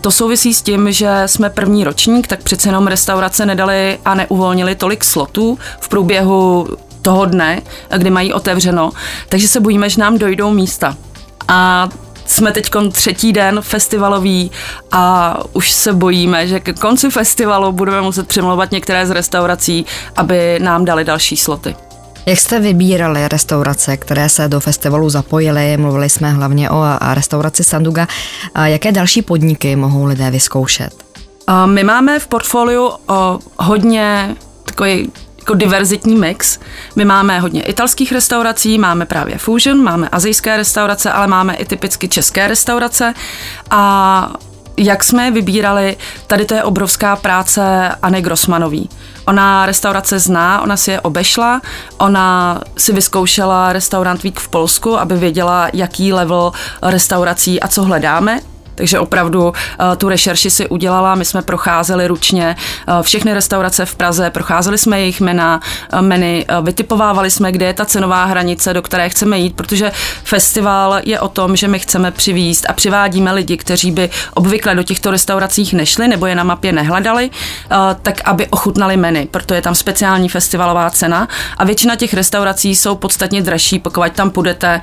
To 0.00 0.10
souvisí 0.10 0.54
s 0.54 0.62
tím, 0.62 0.92
že 0.92 1.22
jsme 1.26 1.50
první 1.50 1.84
ročník, 1.84 2.26
tak 2.26 2.42
přece 2.42 2.68
jenom 2.68 2.86
restaurace 2.86 3.46
nedali 3.46 3.98
a 4.04 4.14
neuvolnili 4.14 4.74
tolik 4.74 5.04
slotů 5.04 5.58
v 5.80 5.88
průběhu 5.88 6.68
toho 7.02 7.24
dne, 7.24 7.62
kdy 7.96 8.10
mají 8.10 8.32
otevřeno, 8.32 8.90
takže 9.28 9.48
se 9.48 9.60
bojíme, 9.60 9.90
že 9.90 10.00
nám 10.00 10.18
dojdou 10.18 10.50
místa. 10.50 10.96
A 11.48 11.88
jsme 12.26 12.52
teď 12.52 12.70
třetí 12.92 13.32
den 13.32 13.60
festivalový 13.60 14.50
a 14.92 15.36
už 15.52 15.70
se 15.72 15.92
bojíme, 15.92 16.46
že 16.46 16.60
ke 16.60 16.72
konci 16.72 17.10
festivalu 17.10 17.72
budeme 17.72 18.00
muset 18.00 18.28
přemlouvat 18.28 18.70
některé 18.70 19.06
z 19.06 19.10
restaurací, 19.10 19.86
aby 20.16 20.58
nám 20.62 20.84
dali 20.84 21.04
další 21.04 21.36
sloty. 21.36 21.76
Jak 22.26 22.38
jste 22.38 22.60
vybírali 22.60 23.28
restaurace, 23.28 23.96
které 23.96 24.28
se 24.28 24.48
do 24.48 24.60
festivalu 24.60 25.10
zapojily? 25.10 25.76
Mluvili 25.76 26.08
jsme 26.08 26.30
hlavně 26.30 26.70
o 26.70 26.84
restauraci 27.14 27.64
Sanduga. 27.64 28.08
Jaké 28.64 28.92
další 28.92 29.22
podniky 29.22 29.76
mohou 29.76 30.04
lidé 30.04 30.30
vyzkoušet? 30.30 31.04
My 31.66 31.84
máme 31.84 32.18
v 32.18 32.26
portfoliu 32.26 32.92
hodně 33.58 34.36
takový 34.64 35.12
jako 35.38 35.54
diverzitní 35.54 36.16
mix. 36.16 36.58
My 36.96 37.04
máme 37.04 37.40
hodně 37.40 37.62
italských 37.62 38.12
restaurací, 38.12 38.78
máme 38.78 39.06
právě 39.06 39.38
fusion, 39.38 39.82
máme 39.82 40.08
azijské 40.08 40.56
restaurace, 40.56 41.12
ale 41.12 41.26
máme 41.26 41.54
i 41.54 41.64
typicky 41.64 42.08
české 42.08 42.48
restaurace 42.48 43.14
a 43.70 44.32
jak 44.76 45.04
jsme 45.04 45.24
je 45.24 45.30
vybírali, 45.30 45.96
tady 46.26 46.44
to 46.44 46.54
je 46.54 46.62
obrovská 46.62 47.16
práce 47.16 47.88
Anny 48.02 48.22
Grossmanový. 48.22 48.88
Ona 49.26 49.66
restaurace 49.66 50.18
zná, 50.18 50.60
ona 50.62 50.76
si 50.76 50.90
je 50.90 51.00
obešla, 51.00 51.60
ona 51.98 52.60
si 52.76 52.92
vyzkoušela 52.92 53.72
restaurant 53.72 54.22
Week 54.22 54.40
v 54.40 54.48
Polsku, 54.48 54.98
aby 54.98 55.16
věděla, 55.16 55.68
jaký 55.72 56.12
level 56.12 56.52
restaurací 56.82 57.60
a 57.60 57.68
co 57.68 57.82
hledáme 57.82 58.40
Takže 58.82 58.98
opravdu 58.98 59.52
tu 59.98 60.08
rešerši 60.08 60.50
si 60.50 60.68
udělala, 60.68 61.14
my 61.14 61.24
jsme 61.24 61.42
procházeli 61.42 62.06
ručně 62.06 62.56
všechny 63.02 63.34
restaurace 63.34 63.86
v 63.86 63.94
Praze, 63.94 64.30
procházeli 64.30 64.78
jsme 64.78 65.00
jejich 65.00 65.20
mena, 65.20 65.60
meny, 66.00 66.46
vytipovávali 66.62 67.30
jsme, 67.30 67.52
kde 67.52 67.66
je 67.66 67.74
ta 67.74 67.84
cenová 67.84 68.24
hranice, 68.24 68.74
do 68.74 68.82
které 68.82 69.08
chceme 69.08 69.38
jít, 69.38 69.56
protože 69.56 69.92
festival 70.24 71.00
je 71.04 71.20
o 71.20 71.28
tom, 71.28 71.56
že 71.56 71.68
my 71.68 71.78
chceme 71.78 72.10
přivízt 72.10 72.66
a 72.68 72.72
přivádíme 72.72 73.32
lidi, 73.32 73.56
kteří 73.56 73.90
by 73.90 74.10
obvykle 74.34 74.74
do 74.74 74.82
těchto 74.82 75.10
restauracích 75.10 75.74
nešli 75.74 76.08
nebo 76.08 76.26
je 76.26 76.34
na 76.34 76.44
mapě 76.44 76.72
nehledali, 76.72 77.30
tak 78.02 78.20
aby 78.24 78.46
ochutnali 78.46 78.96
meny, 78.96 79.28
proto 79.30 79.54
je 79.54 79.62
tam 79.62 79.74
speciální 79.74 80.28
festivalová 80.28 80.90
cena. 80.90 81.28
A 81.58 81.64
většina 81.64 81.96
těch 81.96 82.14
restaurací 82.14 82.76
jsou 82.76 82.94
podstatně 82.94 83.42
dražší, 83.42 83.78
pokud 83.78 84.12
tam 84.12 84.30
půjdete, 84.30 84.80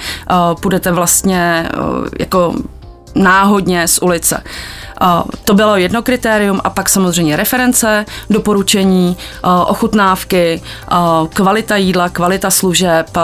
půjdete 0.62 0.92
vlastně 0.92 1.70
jako 2.20 2.54
náhodně 3.16 3.88
z 3.88 3.98
ulice. 3.98 4.44
To 5.46 5.54
bylo 5.54 5.78
jedno 5.78 6.02
kritérium 6.02 6.62
a 6.64 6.70
pak 6.70 6.90
samozřejmě 6.90 7.36
reference, 7.36 8.06
doporučení, 8.30 9.18
ochutnávky, 9.66 10.62
kvalita 11.34 11.76
jídla, 11.76 12.10
kvalita 12.10 12.50
služeb, 12.50 13.18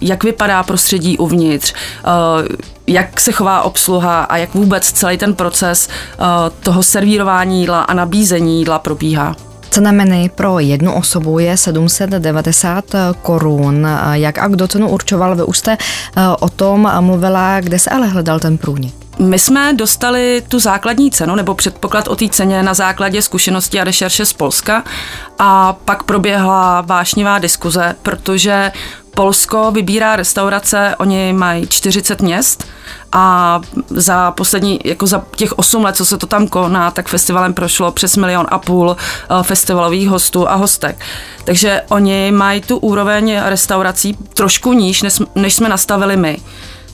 jak 0.00 0.24
vypadá 0.24 0.62
prostředí 0.62 1.18
uvnitř, 1.18 1.74
jak 2.86 3.20
se 3.20 3.32
chová 3.32 3.62
obsluha 3.62 4.22
a 4.22 4.36
jak 4.36 4.54
vůbec 4.54 4.92
celý 4.92 5.18
ten 5.18 5.34
proces 5.34 5.88
toho 6.60 6.82
servírování 6.82 7.60
jídla 7.60 7.82
a 7.82 7.94
nabízení 7.94 8.58
jídla 8.58 8.78
probíhá. 8.78 9.36
Cena 9.70 9.92
menu 9.92 10.28
pro 10.34 10.58
jednu 10.58 10.94
osobu 10.94 11.38
je 11.38 11.56
790 11.56 12.84
korun. 13.22 13.88
Jak 14.12 14.38
a 14.38 14.48
kdo 14.48 14.68
cenu 14.68 14.88
určoval? 14.88 15.36
Vy 15.36 15.42
už 15.42 15.58
jste 15.58 15.76
o 16.40 16.48
tom 16.48 16.90
mluvila, 17.00 17.60
kde 17.60 17.78
se 17.78 17.90
ale 17.90 18.06
hledal 18.06 18.40
ten 18.40 18.58
průnik? 18.58 18.94
My 19.20 19.38
jsme 19.38 19.72
dostali 19.74 20.42
tu 20.48 20.58
základní 20.58 21.10
cenu 21.10 21.34
nebo 21.34 21.54
předpoklad 21.54 22.08
o 22.08 22.16
té 22.16 22.28
ceně 22.28 22.62
na 22.62 22.74
základě 22.74 23.22
zkušenosti 23.22 23.80
a 23.80 23.84
rešerše 23.84 24.26
z 24.26 24.32
Polska 24.32 24.84
a 25.38 25.72
pak 25.72 26.02
proběhla 26.02 26.80
vášnivá 26.80 27.38
diskuze, 27.38 27.94
protože 28.02 28.72
Polsko 29.14 29.70
vybírá 29.70 30.16
restaurace, 30.16 30.94
oni 30.98 31.32
mají 31.32 31.66
40 31.66 32.20
měst 32.20 32.66
a 33.12 33.60
za 33.90 34.30
poslední, 34.30 34.80
jako 34.84 35.06
za 35.06 35.24
těch 35.36 35.58
8 35.58 35.84
let, 35.84 35.96
co 35.96 36.06
se 36.06 36.18
to 36.18 36.26
tam 36.26 36.48
koná, 36.48 36.90
tak 36.90 37.08
festivalem 37.08 37.54
prošlo 37.54 37.92
přes 37.92 38.16
milion 38.16 38.46
a 38.50 38.58
půl 38.58 38.96
eh, 38.96 39.42
festivalových 39.42 40.08
hostů 40.08 40.50
a 40.50 40.54
hostek. 40.54 41.04
Takže 41.44 41.82
oni 41.88 42.32
mají 42.32 42.60
tu 42.60 42.76
úroveň 42.76 43.40
restaurací 43.44 44.16
trošku 44.34 44.72
níž, 44.72 45.04
než 45.34 45.54
jsme 45.54 45.68
nastavili 45.68 46.16
my. 46.16 46.38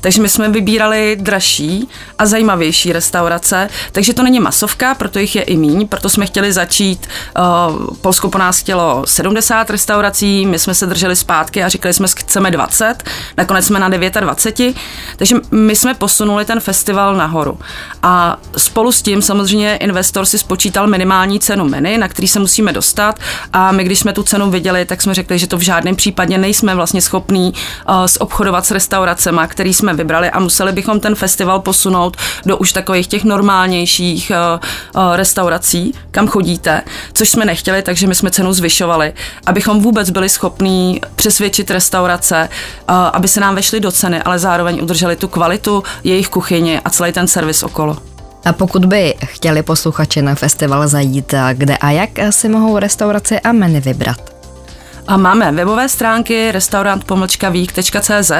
Takže 0.00 0.22
my 0.22 0.28
jsme 0.28 0.48
vybírali 0.48 1.16
dražší 1.20 1.88
a 2.18 2.26
zajímavější 2.26 2.92
restaurace, 2.92 3.68
takže 3.92 4.14
to 4.14 4.22
není 4.22 4.40
masovka, 4.40 4.94
proto 4.94 5.18
jich 5.18 5.36
je 5.36 5.42
i 5.42 5.56
míň, 5.56 5.88
proto 5.88 6.08
jsme 6.08 6.26
chtěli 6.26 6.52
začít, 6.52 7.06
uh, 7.38 7.96
Polsko 8.00 8.30
po 8.30 8.38
nás 8.38 8.58
chtělo 8.58 9.02
70 9.06 9.70
restaurací, 9.70 10.46
my 10.46 10.58
jsme 10.58 10.74
se 10.74 10.86
drželi 10.86 11.16
zpátky 11.16 11.62
a 11.62 11.68
říkali 11.68 11.94
jsme, 11.94 12.06
chceme 12.08 12.50
20, 12.50 13.04
nakonec 13.36 13.66
jsme 13.66 13.78
na 13.78 13.88
29, 13.88 14.76
takže 15.16 15.36
my 15.50 15.76
jsme 15.76 15.94
posunuli 15.94 16.44
ten 16.44 16.60
festival 16.60 17.16
nahoru. 17.16 17.58
A 18.02 18.38
spolu 18.56 18.92
s 18.92 19.02
tím 19.02 19.22
samozřejmě 19.22 19.76
investor 19.76 20.26
si 20.26 20.38
spočítal 20.38 20.86
minimální 20.86 21.40
cenu 21.40 21.68
menu, 21.68 21.98
na 21.98 22.08
který 22.08 22.28
se 22.28 22.40
musíme 22.40 22.72
dostat. 22.72 23.18
A 23.52 23.72
my, 23.72 23.84
když 23.84 23.98
jsme 23.98 24.12
tu 24.12 24.22
cenu 24.22 24.50
viděli, 24.50 24.84
tak 24.84 25.02
jsme 25.02 25.14
řekli, 25.14 25.38
že 25.38 25.46
to 25.46 25.56
v 25.56 25.60
žádném 25.60 25.96
případě 25.96 26.38
nejsme 26.38 26.74
vlastně 26.74 27.02
schopní 27.02 27.54
uh, 27.88 28.06
zobchodovat 28.06 28.66
s 28.66 28.70
restauracemi, 28.70 29.40
který 29.46 29.74
jsme 29.74 29.85
vybrali 29.92 30.30
a 30.30 30.40
museli 30.40 30.72
bychom 30.72 31.00
ten 31.00 31.14
festival 31.14 31.60
posunout 31.60 32.16
do 32.46 32.56
už 32.56 32.72
takových 32.72 33.06
těch 33.06 33.24
normálnějších 33.24 34.32
uh, 34.34 34.60
uh, 35.02 35.16
restaurací, 35.16 35.94
kam 36.10 36.28
chodíte, 36.28 36.82
což 37.12 37.28
jsme 37.28 37.44
nechtěli, 37.44 37.82
takže 37.82 38.06
my 38.06 38.14
jsme 38.14 38.30
cenu 38.30 38.52
zvyšovali, 38.52 39.12
abychom 39.46 39.80
vůbec 39.80 40.10
byli 40.10 40.28
schopní 40.28 41.00
přesvědčit 41.16 41.70
restaurace, 41.70 42.48
uh, 42.88 42.94
aby 43.12 43.28
se 43.28 43.40
nám 43.40 43.54
vešly 43.54 43.80
do 43.80 43.92
ceny, 43.92 44.22
ale 44.22 44.38
zároveň 44.38 44.82
udrželi 44.82 45.16
tu 45.16 45.28
kvalitu 45.28 45.82
jejich 46.04 46.28
kuchyně 46.28 46.80
a 46.84 46.90
celý 46.90 47.12
ten 47.12 47.28
servis 47.28 47.62
okolo. 47.62 47.96
A 48.44 48.52
pokud 48.52 48.84
by 48.84 49.14
chtěli 49.24 49.62
posluchači 49.62 50.22
na 50.22 50.34
festival 50.34 50.88
zajít, 50.88 51.34
kde 51.52 51.76
a 51.76 51.90
jak 51.90 52.10
si 52.30 52.48
mohou 52.48 52.78
restaurace 52.78 53.40
a 53.40 53.52
menu 53.52 53.80
vybrat? 53.80 54.35
A 55.08 55.16
máme 55.16 55.52
webové 55.52 55.88
stránky 55.88 56.52
restaurant.cz 56.52 58.32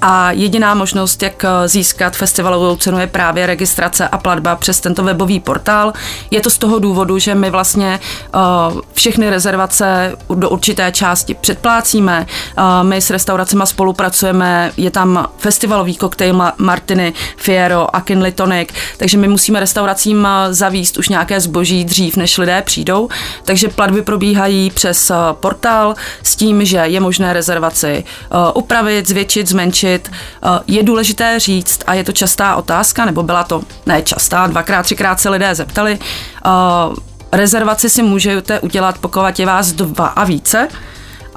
a 0.00 0.32
jediná 0.32 0.74
možnost, 0.74 1.22
jak 1.22 1.44
eh, 1.44 1.68
získat 1.68 2.16
festivalovou 2.16 2.76
cenu 2.76 2.98
je 2.98 3.06
právě 3.06 3.46
registrace 3.46 4.08
a 4.08 4.18
platba 4.18 4.56
přes 4.56 4.80
tento 4.80 5.04
webový 5.04 5.40
portál. 5.40 5.92
Je 6.30 6.40
to 6.40 6.50
z 6.50 6.58
toho 6.58 6.78
důvodu, 6.78 7.18
že 7.18 7.34
my 7.34 7.50
vlastně 7.50 8.00
uh, 8.34 8.80
všechny 8.92 9.30
rezervace 9.30 10.16
do 10.34 10.50
určité 10.50 10.92
části 10.92 11.34
předplácíme. 11.34 12.26
Uh, 12.58 12.64
my 12.82 12.96
s 13.00 13.10
restauracemi 13.10 13.62
spolupracujeme, 13.64 14.72
je 14.76 14.90
tam 14.90 15.28
festivalový 15.38 15.96
koktejl 15.96 16.42
Martiny, 16.58 17.12
Fiero 17.36 17.96
a 17.96 18.00
Kinley 18.00 18.32
Tonic, 18.32 18.68
takže 18.96 19.18
my 19.18 19.28
musíme 19.28 19.60
restauracím 19.60 20.28
zavíst 20.50 20.96
už 20.96 21.08
nějaké 21.08 21.40
zboží 21.40 21.84
dřív, 21.84 22.16
než 22.16 22.38
lidé 22.38 22.62
přijdou. 22.62 23.08
Takže 23.44 23.68
platby 23.68 24.02
probíhají 24.02 24.70
přes 24.70 25.12
portál, 25.32 25.94
s 26.22 26.36
tím, 26.36 26.64
že 26.64 26.76
je 26.76 27.00
možné 27.00 27.32
rezervaci 27.32 28.04
uh, 28.32 28.38
upravit, 28.54 29.08
zvětšit, 29.08 29.48
zmenšit. 29.48 30.10
Uh, 30.44 30.58
je 30.66 30.82
důležité 30.82 31.38
říct, 31.38 31.80
a 31.86 31.94
je 31.94 32.04
to 32.04 32.12
častá 32.12 32.56
otázka, 32.56 33.04
nebo 33.04 33.22
byla 33.22 33.44
to 33.44 33.62
ne 33.86 34.02
častá, 34.02 34.46
dvakrát, 34.46 34.82
třikrát 34.82 35.20
se 35.20 35.28
lidé 35.28 35.54
zeptali, 35.54 35.98
uh, 36.46 36.96
rezervaci 37.32 37.90
si 37.90 38.02
můžete 38.02 38.60
udělat, 38.60 38.98
pokud 38.98 39.38
je 39.38 39.46
vás 39.46 39.72
dva 39.72 40.06
a 40.06 40.24
více, 40.24 40.68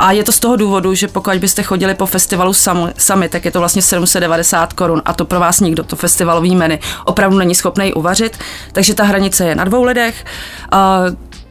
a 0.02 0.12
je 0.12 0.24
to 0.24 0.32
z 0.32 0.40
toho 0.40 0.56
důvodu, 0.56 0.96
že 0.96 1.08
pokud 1.08 1.34
byste 1.34 1.64
chodili 1.64 1.96
po 1.96 2.06
festivalu 2.06 2.54
sami, 2.54 2.94
sami 2.98 3.30
tak 3.30 3.46
je 3.46 3.52
to 3.52 3.60
vlastně 3.60 3.82
790 3.82 4.74
korun 4.74 5.02
a 5.06 5.14
to 5.14 5.26
pro 5.26 5.40
vás 5.40 5.60
nikdo, 5.60 5.84
to 5.84 5.96
festivalový 5.96 6.56
menu, 6.56 6.80
opravdu 7.06 7.38
není 7.38 7.56
schopný 7.56 7.94
uvařit. 7.94 8.38
Takže 8.72 8.94
ta 8.94 9.04
hranice 9.04 9.46
je 9.46 9.56
na 9.56 9.64
dvou 9.64 9.84
lidech. 9.84 10.26
Uh, 10.74 10.80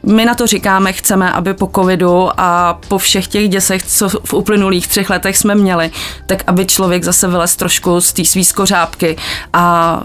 my 0.03 0.25
na 0.25 0.35
to 0.35 0.47
říkáme, 0.47 0.93
chceme, 0.93 1.31
aby 1.31 1.53
po 1.53 1.69
covidu 1.75 2.29
a 2.37 2.79
po 2.87 2.97
všech 2.97 3.27
těch 3.27 3.49
děsech, 3.49 3.83
co 3.83 4.09
v 4.09 4.33
uplynulých 4.33 4.87
třech 4.87 5.09
letech 5.09 5.37
jsme 5.37 5.55
měli, 5.55 5.91
tak 6.25 6.43
aby 6.47 6.65
člověk 6.65 7.03
zase 7.03 7.27
vylez 7.27 7.55
trošku 7.55 8.01
z 8.01 8.13
té 8.13 8.25
svý 8.25 8.45
skořápky 8.45 9.17
a 9.53 9.97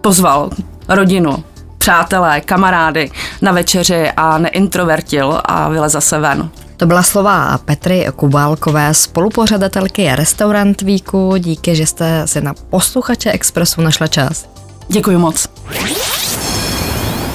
pozval 0.00 0.50
rodinu, 0.88 1.44
přátelé, 1.78 2.40
kamarády 2.40 3.10
na 3.42 3.52
večeři 3.52 4.10
a 4.16 4.38
neintrovertil 4.38 5.40
a 5.44 5.68
vylez 5.68 5.92
zase 5.92 6.18
ven. 6.18 6.50
To 6.76 6.86
byla 6.86 7.02
slova 7.02 7.58
Petry 7.64 8.06
Kubálkové, 8.16 8.94
spolupořadatelky 8.94 10.10
Restaurant 10.14 10.82
Víku. 10.82 11.34
Díky, 11.38 11.76
že 11.76 11.86
jste 11.86 12.26
si 12.26 12.40
na 12.40 12.54
posluchače 12.70 13.32
Expressu 13.32 13.80
našla 13.80 14.06
čas. 14.06 14.48
Děkuji 14.88 15.18
moc. 15.18 15.48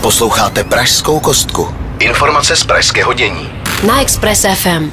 Posloucháte 0.02 0.64
Pražskou 0.64 1.20
kostku. 1.20 1.85
Informace 2.00 2.56
z 2.56 2.64
pražského 2.64 3.14
dění. 3.14 3.50
Na 3.88 4.02
Express 4.02 4.46
FM. 4.54 4.92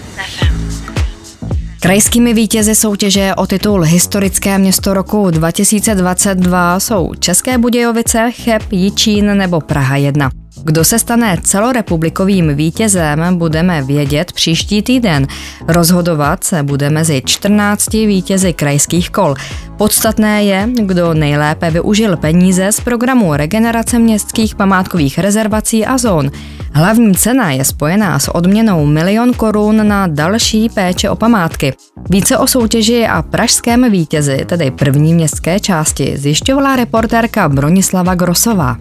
Krajskými 1.81 2.35
vítězi 2.35 2.75
soutěže 2.75 3.35
o 3.37 3.47
titul 3.47 3.83
Historické 3.83 4.59
město 4.59 4.95
roku 4.95 5.31
2022 5.31 6.81
jsou 6.81 7.15
České 7.15 7.59
Budějovice, 7.59 8.31
Cheb, 8.33 8.63
Jičín 8.73 9.37
nebo 9.37 9.61
Praha 9.61 9.97
1. 9.97 10.42
Kdo 10.65 10.85
se 10.85 10.99
stane 10.99 11.37
celorepublikovým 11.43 12.55
vítězem, 12.55 13.39
budeme 13.39 13.83
vědět 13.83 14.33
příští 14.33 14.83
týden. 14.83 15.27
Rozhodovat 15.69 16.45
se 16.45 16.63
bude 16.63 16.91
mezi 16.91 17.23
14 17.25 17.93
vítězi 17.93 18.53
krajských 18.53 19.11
kol. 19.11 19.35
Podstatné 19.77 20.45
je, 20.45 20.69
kdo 20.75 21.15
nejlépe 21.15 21.71
využil 21.71 22.17
peníze 22.17 22.73
z 22.73 22.81
programu 22.81 23.35
Regenerace 23.35 23.99
městských 23.99 24.55
památkových 24.55 25.19
rezervací 25.19 25.87
a 25.87 25.99
zón. 25.99 26.31
Hlavní 26.73 27.15
cena 27.15 27.51
je 27.51 27.65
spojená 27.65 28.19
s 28.19 28.35
odměnou 28.35 28.87
milion 28.87 29.35
korun 29.35 29.89
na 29.89 30.07
další 30.07 30.69
péče 30.69 31.11
o 31.11 31.17
památky. 31.17 31.75
Více 32.11 32.39
o 32.39 32.47
soutěži 32.47 33.07
a 33.07 33.23
pražském 33.23 33.91
vítězi, 33.91 34.45
tedy 34.47 34.71
první 34.71 35.15
městské 35.15 35.61
části, 35.61 36.17
zjišťovala 36.17 36.77
reportérka 36.77 37.49
Bronislava 37.49 38.15
Grosová. 38.15 38.77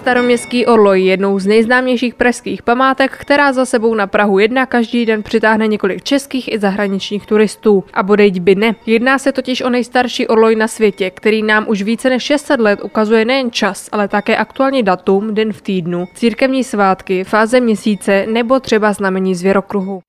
Staroměstský 0.00 0.66
orloj 0.66 1.00
je 1.00 1.10
jednou 1.10 1.38
z 1.38 1.46
nejznámějších 1.46 2.14
pražských 2.14 2.62
památek, 2.62 3.16
která 3.16 3.52
za 3.52 3.64
sebou 3.64 3.94
na 3.94 4.06
Prahu 4.06 4.38
jedna 4.38 4.66
každý 4.66 5.06
den 5.06 5.22
přitáhne 5.22 5.66
několik 5.66 6.02
českých 6.02 6.52
i 6.52 6.58
zahraničních 6.58 7.26
turistů. 7.26 7.84
A 7.92 8.02
bodejť 8.02 8.40
by 8.40 8.54
ne. 8.54 8.74
Jedná 8.86 9.18
se 9.18 9.32
totiž 9.32 9.62
o 9.62 9.70
nejstarší 9.70 10.26
orloj 10.26 10.56
na 10.56 10.68
světě, 10.68 11.10
který 11.10 11.42
nám 11.42 11.64
už 11.68 11.82
více 11.82 12.10
než 12.10 12.22
600 12.22 12.60
let 12.60 12.80
ukazuje 12.82 13.24
nejen 13.24 13.50
čas, 13.50 13.88
ale 13.92 14.08
také 14.08 14.36
aktuální 14.36 14.82
datum, 14.82 15.34
den 15.34 15.52
v 15.52 15.62
týdnu, 15.62 16.04
církevní 16.14 16.64
svátky, 16.64 17.24
fáze 17.24 17.60
měsíce 17.60 18.26
nebo 18.28 18.60
třeba 18.60 18.92
znamení 18.92 19.34
zvěrokruhu. 19.34 20.02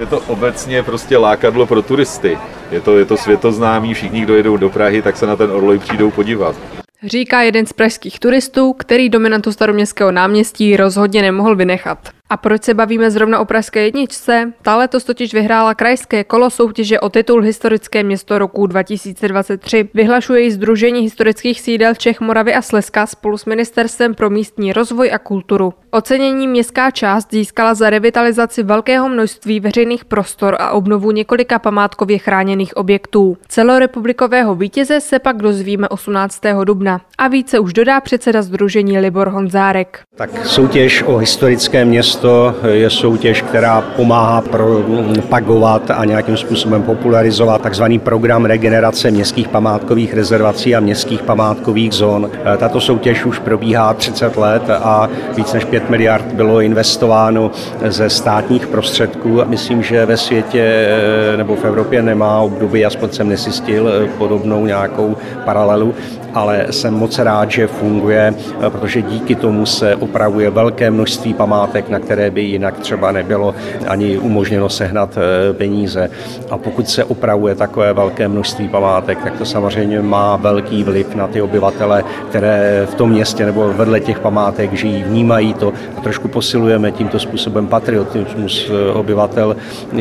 Je 0.00 0.06
to 0.06 0.20
obecně 0.20 0.82
prostě 0.82 1.16
lákadlo 1.16 1.66
pro 1.66 1.82
turisty. 1.82 2.38
Je 2.70 2.80
to, 2.80 2.98
je 2.98 3.04
to 3.04 3.16
světoznámý, 3.16 3.94
všichni, 3.94 4.20
kdo 4.20 4.36
jedou 4.36 4.56
do 4.56 4.70
Prahy, 4.70 5.02
tak 5.02 5.16
se 5.16 5.26
na 5.26 5.36
ten 5.36 5.50
orloj 5.50 5.78
přijdou 5.78 6.10
podívat. 6.10 6.56
Říká 7.02 7.42
jeden 7.42 7.66
z 7.66 7.72
pražských 7.72 8.18
turistů, 8.18 8.72
který 8.72 9.08
dominantu 9.08 9.52
staroměstského 9.52 10.12
náměstí 10.12 10.76
rozhodně 10.76 11.22
nemohl 11.22 11.56
vynechat. 11.56 11.98
A 12.30 12.36
proč 12.36 12.62
se 12.62 12.74
bavíme 12.74 13.10
zrovna 13.10 13.40
o 13.40 13.44
Pražské 13.44 13.84
jedničce? 13.84 14.52
Ta 14.62 14.76
letos 14.76 15.04
totiž 15.04 15.34
vyhrála 15.34 15.74
krajské 15.74 16.24
kolo 16.24 16.50
soutěže 16.50 17.00
o 17.00 17.08
titul 17.08 17.40
Historické 17.42 18.02
město 18.02 18.38
roku 18.38 18.66
2023. 18.66 19.88
Vyhlašuje 19.94 20.42
ji 20.42 20.50
Združení 20.50 21.00
historických 21.00 21.60
sídel 21.60 21.94
Čech, 21.94 22.20
Moravy 22.20 22.54
a 22.54 22.62
Slezska 22.62 23.06
spolu 23.06 23.38
s 23.38 23.44
Ministerstvem 23.44 24.14
pro 24.14 24.30
místní 24.30 24.72
rozvoj 24.72 25.10
a 25.12 25.18
kulturu. 25.18 25.74
Ocenění 25.90 26.48
městská 26.48 26.90
část 26.90 27.30
získala 27.30 27.74
za 27.74 27.90
revitalizaci 27.90 28.62
velkého 28.62 29.08
množství 29.08 29.60
veřejných 29.60 30.04
prostor 30.04 30.56
a 30.60 30.70
obnovu 30.70 31.10
několika 31.10 31.58
památkově 31.58 32.18
chráněných 32.18 32.76
objektů. 32.76 33.36
Celorepublikového 33.48 34.54
vítěze 34.54 35.00
se 35.00 35.18
pak 35.18 35.36
dozvíme 35.36 35.88
18. 35.88 36.40
dubna. 36.64 37.00
A 37.18 37.28
více 37.28 37.58
už 37.58 37.72
dodá 37.72 38.00
předseda 38.00 38.42
Združení 38.42 38.98
Libor 38.98 39.28
Honzárek. 39.28 40.00
Tak 40.16 40.46
soutěž 40.46 41.02
o 41.02 41.16
historické 41.16 41.84
město 41.84 42.19
to 42.20 42.54
je 42.68 42.90
soutěž, 42.90 43.42
která 43.42 43.80
pomáhá 43.80 44.40
propagovat 44.40 45.90
a 45.90 46.04
nějakým 46.04 46.36
způsobem 46.36 46.82
popularizovat 46.82 47.60
takzvaný 47.60 47.98
program 47.98 48.44
regenerace 48.44 49.10
městských 49.10 49.48
památkových 49.48 50.14
rezervací 50.14 50.76
a 50.76 50.80
městských 50.80 51.22
památkových 51.22 51.92
zón. 51.92 52.30
Tato 52.56 52.80
soutěž 52.80 53.24
už 53.24 53.38
probíhá 53.38 53.94
30 53.94 54.36
let 54.36 54.70
a 54.70 55.08
víc 55.36 55.52
než 55.52 55.64
5 55.64 55.90
miliard 55.90 56.24
bylo 56.32 56.60
investováno 56.60 57.50
ze 57.86 58.10
státních 58.10 58.66
prostředků. 58.66 59.40
Myslím, 59.46 59.82
že 59.82 60.06
ve 60.06 60.16
světě 60.16 60.88
nebo 61.36 61.56
v 61.56 61.64
Evropě 61.64 62.02
nemá 62.02 62.40
období, 62.40 62.86
aspoň 62.86 63.10
jsem 63.10 63.28
nesistil 63.28 63.90
podobnou 64.18 64.66
nějakou 64.66 65.16
paralelu, 65.44 65.94
ale 66.34 66.66
jsem 66.70 66.94
moc 66.94 67.18
rád, 67.18 67.50
že 67.50 67.66
funguje, 67.66 68.34
protože 68.68 69.02
díky 69.02 69.34
tomu 69.34 69.66
se 69.66 69.96
opravuje 69.96 70.50
velké 70.50 70.90
množství 70.90 71.34
památek, 71.34 71.88
na 71.88 71.98
které 71.98 72.30
by 72.30 72.42
jinak 72.42 72.78
třeba 72.78 73.12
nebylo 73.12 73.54
ani 73.86 74.18
umožněno 74.18 74.68
sehnat 74.68 75.18
eh, 75.18 75.52
peníze. 75.52 76.10
A 76.50 76.58
pokud 76.58 76.88
se 76.88 77.04
opravuje 77.04 77.54
takové 77.54 77.92
velké 77.92 78.28
množství 78.28 78.68
památek, 78.68 79.22
tak 79.22 79.38
to 79.38 79.44
samozřejmě 79.44 80.02
má 80.02 80.36
velký 80.36 80.84
vliv 80.84 81.14
na 81.14 81.26
ty 81.26 81.42
obyvatele, 81.42 82.04
které 82.28 82.86
v 82.90 82.94
tom 82.94 83.10
městě 83.10 83.46
nebo 83.46 83.72
vedle 83.72 84.00
těch 84.00 84.18
památek 84.18 84.72
žijí, 84.72 85.02
vnímají 85.02 85.54
to 85.54 85.72
a 85.98 86.00
trošku 86.00 86.28
posilujeme 86.28 86.92
tímto 86.92 87.18
způsobem 87.18 87.66
patriotismus 87.66 88.70
eh, 88.70 88.92
obyvatel 88.92 89.56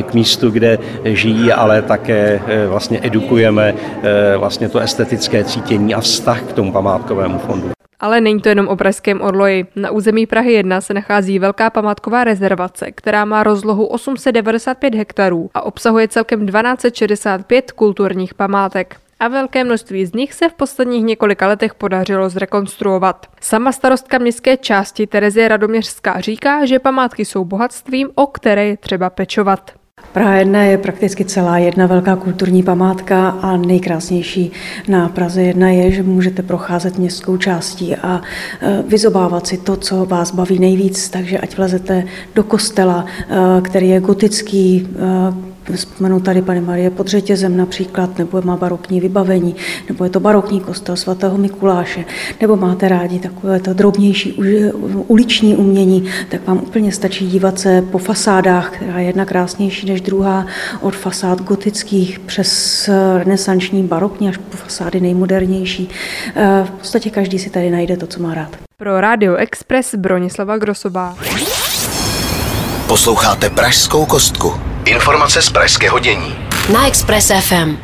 k 0.06 0.14
místu, 0.14 0.50
kde 0.52 0.78
žijí, 1.04 1.52
ale 1.52 1.82
také 1.82 2.42
eh, 2.48 2.68
vlastně 2.68 3.00
edukujeme 3.04 3.74
vlastně 4.38 4.70
to 4.70 4.80
estetické 4.80 5.44
cítění 5.44 5.96
a 5.96 6.02
vztah 6.02 6.19
k 6.22 6.54
tomu 6.54 6.72
památkovému 6.72 7.40
fondu. 7.40 7.70
Ale 8.00 8.22
není 8.22 8.42
to 8.42 8.50
jenom 8.50 8.68
o 8.68 8.76
Pražském 8.76 9.22
orloji. 9.22 9.66
Na 9.76 9.92
území 9.92 10.26
Prahy 10.26 10.54
1 10.54 10.82
se 10.82 10.94
nachází 10.94 11.40
velká 11.40 11.70
památková 11.70 12.24
rezervace, 12.24 12.92
která 12.92 13.26
má 13.26 13.44
rozlohu 13.44 13.86
895 13.86 14.96
hektarů 14.96 15.50
a 15.54 15.62
obsahuje 15.62 16.08
celkem 16.08 16.48
1265 16.48 17.72
kulturních 17.72 18.34
památek 18.34 18.96
a 19.20 19.28
velké 19.28 19.64
množství 19.64 20.06
z 20.06 20.14
nich 20.14 20.34
se 20.34 20.50
v 20.50 20.54
posledních 20.54 21.04
několika 21.04 21.48
letech 21.48 21.76
podařilo 21.76 22.30
zrekonstruovat. 22.30 23.28
Sama 23.42 23.72
starostka 23.72 24.18
městské 24.18 24.58
části 24.58 25.08
Terezie 25.08 25.48
Radoměřská 25.48 26.20
říká, 26.20 26.66
že 26.66 26.80
památky 26.80 27.26
jsou 27.26 27.46
bohatstvím, 27.46 28.10
o 28.16 28.28
které 28.28 28.66
je 28.66 28.78
třeba 28.78 29.10
pečovat. 29.10 29.79
Praha 30.14 30.36
1 30.36 30.64
je 30.64 30.78
prakticky 30.78 31.26
celá 31.26 31.58
jedna 31.58 31.86
velká 31.86 32.16
kulturní 32.16 32.64
památka 32.64 33.30
a 33.30 33.58
nejkrásnější 33.58 34.52
na 34.88 35.10
Praze 35.10 35.42
1 35.42 35.70
je, 35.70 35.92
že 35.92 36.04
můžete 36.04 36.44
procházet 36.44 36.98
městskou 36.98 37.38
částí 37.38 37.96
a 37.96 38.22
e, 38.62 38.84
vyzobávat 38.88 39.48
si 39.48 39.58
to, 39.58 39.76
co 39.76 40.06
vás 40.06 40.32
baví 40.32 40.60
nejvíc, 40.60 41.10
takže 41.10 41.38
ať 41.38 41.58
vlezete 41.58 42.04
do 42.36 42.44
kostela, 42.44 43.06
e, 43.08 43.62
který 43.62 43.90
je 43.90 44.00
gotický, 44.00 44.88
e, 45.00 45.49
Vzpomenu 45.76 46.20
tady 46.20 46.42
Pany 46.42 46.62
Marie 46.62 46.90
pod 46.90 47.08
řetězem 47.08 47.58
například, 47.58 48.18
nebo 48.18 48.42
má 48.42 48.58
barokní 48.58 49.00
vybavení, 49.00 49.56
nebo 49.90 50.04
je 50.04 50.10
to 50.10 50.20
barokní 50.20 50.60
kostel 50.60 50.96
svatého 50.96 51.38
Mikuláše, 51.38 52.06
nebo 52.42 52.56
máte 52.56 52.88
rádi 52.88 53.20
takové 53.20 53.60
to 53.60 53.74
drobnější 53.74 54.34
uliční 55.08 55.56
umění, 55.56 56.10
tak 56.30 56.48
vám 56.48 56.58
úplně 56.58 56.92
stačí 56.92 57.28
dívat 57.28 57.60
se 57.60 57.82
po 57.92 57.98
fasádách, 57.98 58.72
která 58.76 59.00
je 59.00 59.06
jedna 59.06 59.26
krásnější 59.26 59.88
než 59.90 60.02
druhá, 60.02 60.46
od 60.82 60.96
fasád 60.96 61.42
gotických 61.42 62.20
přes 62.20 62.90
renesanční 63.18 63.84
barokní 63.84 64.30
až 64.30 64.38
po 64.38 64.58
fasády 64.58 65.00
nejmodernější. 65.00 65.90
Eh, 66.36 66.64
v 66.66 66.72
podstatě 66.72 67.10
každý 67.10 67.40
si 67.40 67.50
tady 67.50 67.70
najde 67.70 67.98
to, 67.98 68.08
co 68.08 68.20
má 68.20 68.34
rád. 68.34 68.58
Pro 68.78 69.02
Radio 69.02 69.36
Express 69.36 69.96
Bronislava 69.96 70.58
Grosová. 70.58 71.16
Posloucháte 72.88 73.50
Pražskou 73.50 74.06
kostku. 74.06 74.69
Informace 74.90 75.42
z 75.42 75.50
pražského 75.50 76.00
dění. 76.00 76.36
Na 76.74 76.88
Express 76.88 77.32
FM. 77.40 77.78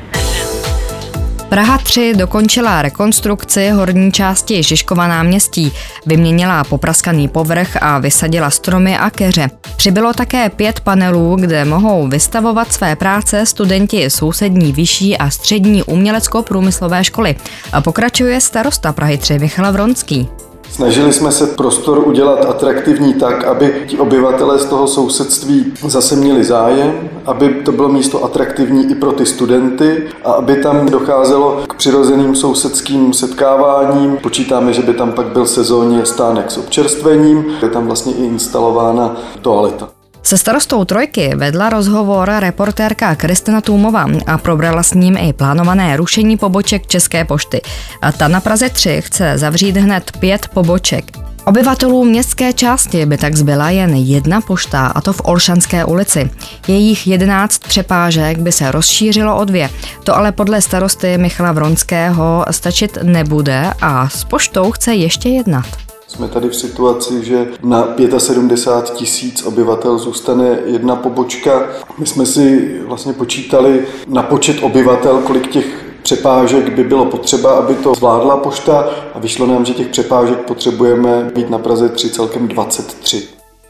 Praha 1.50 1.78
3 1.78 2.14
dokončila 2.16 2.82
rekonstrukci 2.82 3.70
horní 3.70 4.12
části 4.12 4.64
Žižkova 4.64 5.08
náměstí, 5.08 5.72
vyměnila 6.06 6.64
popraskaný 6.64 7.28
povrch 7.28 7.78
a 7.82 8.00
vysadila 8.00 8.50
stromy 8.50 8.98
a 8.98 9.10
keře. 9.10 9.50
Přibylo 9.78 10.14
také 10.14 10.50
pět 10.50 10.80
panelů, 10.80 11.36
kde 11.36 11.66
mohou 11.66 12.08
vystavovat 12.08 12.74
své 12.74 12.96
práce 12.96 13.46
studenti 13.46 14.10
sousední 14.10 14.72
vyšší 14.72 15.18
a 15.18 15.30
střední 15.30 15.84
umělecko-průmyslové 15.84 17.04
školy. 17.04 17.36
A 17.74 17.82
pokračuje 17.82 18.42
starosta 18.42 18.94
Prahy 18.94 19.18
3 19.18 19.40
Michal 19.40 19.72
Vronský. 19.72 20.28
Snažili 20.72 21.14
jsme 21.14 21.32
se 21.32 21.48
prostor 21.48 22.08
udělat 22.08 22.46
atraktivní 22.46 23.14
tak, 23.14 23.44
aby 23.44 23.84
ti 23.88 23.98
obyvatelé 23.98 24.60
z 24.60 24.66
toho 24.66 24.88
sousedství 24.88 25.74
zase 25.88 26.16
měli 26.16 26.44
zájem, 26.44 27.10
aby 27.26 27.50
to 27.50 27.72
bylo 27.72 27.90
místo 27.90 28.24
atraktivní 28.24 28.92
i 28.92 28.96
pro 28.96 29.12
ty 29.12 29.26
studenty 29.26 30.04
a 30.24 30.32
aby 30.32 30.56
tam 30.56 30.86
docházelo 30.86 31.62
k 31.68 31.74
přirozeným 31.74 32.36
sousedským 32.36 33.14
setkáváním. 33.14 34.18
Počítáme, 34.18 34.74
že 34.74 34.82
by 34.82 34.94
tam 34.94 35.12
pak 35.12 35.26
byl 35.26 35.46
sezónně 35.46 36.06
stánek 36.06 36.52
s 36.52 36.58
občerstvením, 36.58 37.46
je 37.62 37.70
tam 37.70 37.86
vlastně 37.86 38.14
i 38.14 38.26
instalována 38.26 39.16
toaleta. 39.42 39.95
Se 40.26 40.38
starostou 40.38 40.86
Trojky 40.86 41.32
vedla 41.36 41.70
rozhovor 41.70 42.32
reportérka 42.40 43.16
Kristina 43.16 43.62
Tůmová 43.62 44.06
a 44.28 44.38
probrala 44.38 44.84
s 44.84 44.94
ním 44.94 45.18
i 45.18 45.34
plánované 45.34 45.98
rušení 45.98 46.38
poboček 46.38 46.88
České 46.88 47.26
pošty. 47.26 47.62
A 48.02 48.12
ta 48.12 48.28
na 48.28 48.42
Praze 48.42 48.70
3 48.70 49.02
chce 49.02 49.38
zavřít 49.38 49.78
hned 49.78 50.12
pět 50.20 50.48
poboček. 50.48 51.06
Obyvatelů 51.46 52.06
městské 52.06 52.54
části 52.54 53.06
by 53.06 53.18
tak 53.18 53.36
zbyla 53.36 53.70
jen 53.70 53.96
jedna 53.96 54.42
pošta, 54.42 54.88
a 54.88 55.02
to 55.02 55.14
v 55.14 55.22
Olšanské 55.24 55.86
ulici. 55.86 56.30
Jejich 56.68 57.08
11 57.08 57.60
přepážek 57.68 58.38
by 58.38 58.52
se 58.52 58.72
rozšířilo 58.72 59.38
o 59.38 59.46
dvě. 59.46 59.70
To 60.04 60.16
ale 60.16 60.32
podle 60.32 60.62
starosty 60.62 61.18
Michala 61.18 61.52
Vronského 61.52 62.46
stačit 62.52 62.98
nebude 63.04 63.72
a 63.82 64.10
s 64.10 64.24
poštou 64.24 64.72
chce 64.72 64.96
ještě 64.96 65.30
jednat. 65.30 65.85
Jsme 66.08 66.28
tady 66.28 66.50
v 66.50 66.56
situaci, 66.56 67.26
že 67.26 67.48
na 67.64 67.96
75 68.18 68.98
tisíc 68.98 69.46
obyvatel 69.46 69.98
zůstane 69.98 70.60
jedna 70.66 70.96
pobočka. 70.96 71.70
My 71.98 72.06
jsme 72.06 72.26
si 72.26 72.76
vlastně 72.86 73.14
počítali 73.14 73.86
na 74.08 74.24
počet 74.24 74.64
obyvatel, 74.64 75.18
kolik 75.18 75.52
těch 75.52 75.86
přepážek 76.04 76.70
by 76.70 76.84
bylo 76.84 77.06
potřeba, 77.06 77.52
aby 77.52 77.76
to 77.76 77.94
zvládla 77.94 78.38
pošta 78.38 78.90
a 79.14 79.20
vyšlo 79.20 79.48
nám, 79.48 79.66
že 79.66 79.74
těch 79.74 79.88
přepážek 79.88 80.38
potřebujeme 80.38 81.32
být 81.36 81.50
na 81.50 81.60
Praze 81.60 81.90
3 81.90 82.10
celkem 82.10 82.48
23. 82.48 83.28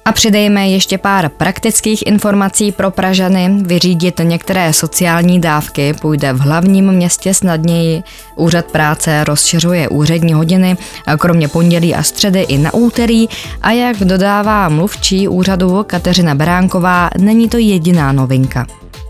A 0.07 0.11
přidejme 0.11 0.69
ještě 0.69 0.97
pár 0.97 1.29
praktických 1.29 2.07
informací 2.07 2.71
pro 2.71 2.91
Pražany. 2.91 3.49
Vyřídit 3.61 4.21
některé 4.23 4.73
sociální 4.73 5.41
dávky 5.41 5.93
půjde 5.93 6.33
v 6.33 6.39
hlavním 6.39 6.91
městě 6.91 7.33
snadněji. 7.33 8.03
Úřad 8.35 8.65
práce 8.65 9.23
rozšiřuje 9.23 9.89
úřední 9.89 10.33
hodiny, 10.33 10.77
kromě 11.17 11.47
pondělí 11.47 11.95
a 11.95 12.03
středy 12.03 12.41
i 12.41 12.57
na 12.57 12.73
úterý. 12.73 13.27
A 13.61 13.71
jak 13.71 13.97
dodává 13.97 14.69
mluvčí 14.69 15.27
úřadu 15.27 15.83
Kateřina 15.83 16.35
Beránková, 16.35 17.09
není 17.17 17.49
to 17.49 17.57
jediná 17.57 18.11
novinka. 18.11 18.65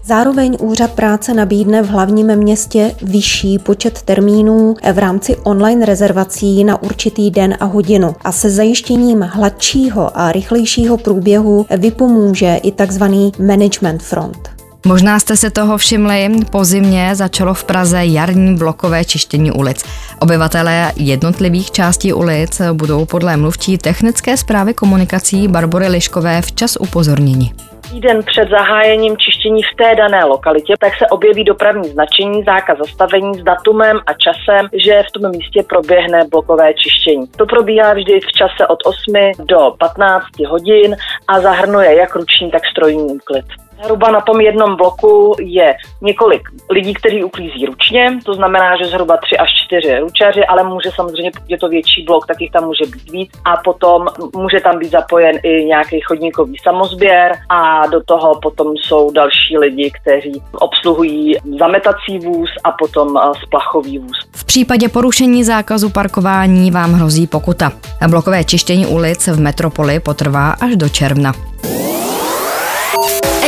Zároveň 0.07 0.57
úřad 0.61 0.91
práce 0.91 1.33
nabídne 1.33 1.83
v 1.83 1.87
hlavním 1.87 2.35
městě 2.35 2.95
vyšší 3.01 3.59
počet 3.59 4.01
termínů 4.01 4.75
v 4.93 4.97
rámci 4.97 5.35
online 5.35 5.85
rezervací 5.85 6.63
na 6.63 6.83
určitý 6.83 7.31
den 7.31 7.57
a 7.59 7.65
hodinu 7.65 8.15
a 8.23 8.31
se 8.31 8.49
zajištěním 8.49 9.21
hladšího 9.21 10.17
a 10.17 10.31
rychlejšího 10.31 10.97
průběhu 10.97 11.65
vypomůže 11.77 12.59
i 12.63 12.71
tzv. 12.71 13.03
management 13.39 14.01
front. 14.03 14.54
Možná 14.87 15.19
jste 15.19 15.35
se 15.35 15.51
toho 15.51 15.77
všimli, 15.77 16.29
po 16.51 16.65
zimě 16.65 17.09
začalo 17.15 17.53
v 17.53 17.63
Praze 17.63 18.05
jarní 18.05 18.55
blokové 18.55 19.05
čištění 19.05 19.51
ulic. 19.51 19.83
Obyvatelé 20.19 20.91
jednotlivých 20.95 21.71
částí 21.71 22.13
ulic 22.13 22.61
budou 22.73 23.05
podle 23.05 23.37
mluvčí 23.37 23.77
technické 23.77 24.37
zprávy 24.37 24.73
komunikací 24.73 25.47
Barbory 25.47 25.87
Liškové 25.87 26.41
včas 26.41 26.77
upozorněni 26.79 27.53
týden 27.91 28.23
před 28.23 28.49
zahájením 28.49 29.17
čištění 29.17 29.63
v 29.63 29.75
té 29.75 29.95
dané 29.95 30.25
lokalitě, 30.25 30.73
tak 30.79 30.93
se 30.95 31.07
objeví 31.07 31.43
dopravní 31.43 31.89
značení, 31.89 32.43
zákaz 32.43 32.77
zastavení 32.77 33.39
s 33.39 33.43
datumem 33.43 33.99
a 34.07 34.13
časem, 34.13 34.69
že 34.73 35.03
v 35.09 35.21
tom 35.21 35.31
místě 35.31 35.63
proběhne 35.69 36.19
blokové 36.31 36.73
čištění. 36.73 37.27
To 37.27 37.45
probíhá 37.45 37.93
vždy 37.93 38.19
v 38.19 38.31
čase 38.31 38.67
od 38.67 38.79
8 38.85 39.13
do 39.45 39.75
15 39.79 40.25
hodin 40.47 40.95
a 41.27 41.39
zahrnuje 41.39 41.95
jak 41.95 42.15
ruční, 42.15 42.51
tak 42.51 42.61
strojní 42.65 43.03
úklid. 43.03 43.45
Zhruba 43.83 44.11
na 44.11 44.21
tom 44.21 44.41
jednom 44.41 44.75
bloku 44.75 45.35
je 45.39 45.75
několik 46.01 46.41
lidí, 46.69 46.93
kteří 46.93 47.23
uklízí 47.23 47.65
ručně, 47.65 48.19
to 48.25 48.33
znamená, 48.33 48.77
že 48.77 48.85
zhruba 48.85 49.17
tři 49.17 49.37
až 49.37 49.49
čtyři 49.65 49.99
ručaři, 49.99 50.45
ale 50.45 50.63
může 50.63 50.89
samozřejmě, 50.95 51.31
pokud 51.31 51.49
je 51.51 51.57
to 51.57 51.69
větší 51.69 52.03
blok, 52.03 52.27
tak 52.27 52.41
jich 52.41 52.51
tam 52.51 52.65
může 52.65 52.85
být 52.85 53.11
víc 53.11 53.31
a 53.45 53.57
potom 53.57 54.07
může 54.35 54.59
tam 54.59 54.79
být 54.79 54.91
zapojen 54.91 55.35
i 55.43 55.65
nějaký 55.65 55.99
chodníkový 55.99 56.57
samozběr 56.63 57.31
a 57.49 57.87
do 57.87 58.03
toho 58.03 58.39
potom 58.41 58.77
jsou 58.77 59.11
další 59.11 59.57
lidi, 59.57 59.91
kteří 60.01 60.41
obsluhují 60.53 61.35
zametací 61.59 62.19
vůz 62.19 62.49
a 62.63 62.71
potom 62.71 63.19
splachový 63.43 63.99
vůz. 63.99 64.17
V 64.31 64.45
případě 64.45 64.89
porušení 64.89 65.43
zákazu 65.43 65.89
parkování 65.89 66.71
vám 66.71 66.93
hrozí 66.93 67.27
pokuta. 67.27 67.71
Blokové 68.07 68.43
čištění 68.43 68.85
ulic 68.85 69.27
v 69.27 69.39
metropoli 69.39 69.99
potrvá 69.99 70.51
až 70.51 70.75
do 70.75 70.89
června. 70.89 71.33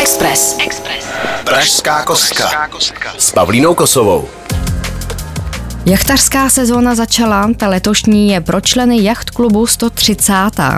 Express. 0.08 0.58
Express. 0.60 1.06
Pražská 1.46 2.04
kostka. 2.04 2.70
S 3.18 3.32
Pavlínou 3.32 3.76
Kosovou. 3.76 4.30
Jachtařská 5.86 6.50
sezóna 6.50 6.96
začala, 6.96 7.50
ta 7.58 7.68
letošní 7.68 8.30
je 8.30 8.42
pro 8.42 8.62
členy 8.62 9.04
jachtklubu 9.04 9.68
130. 9.68 10.34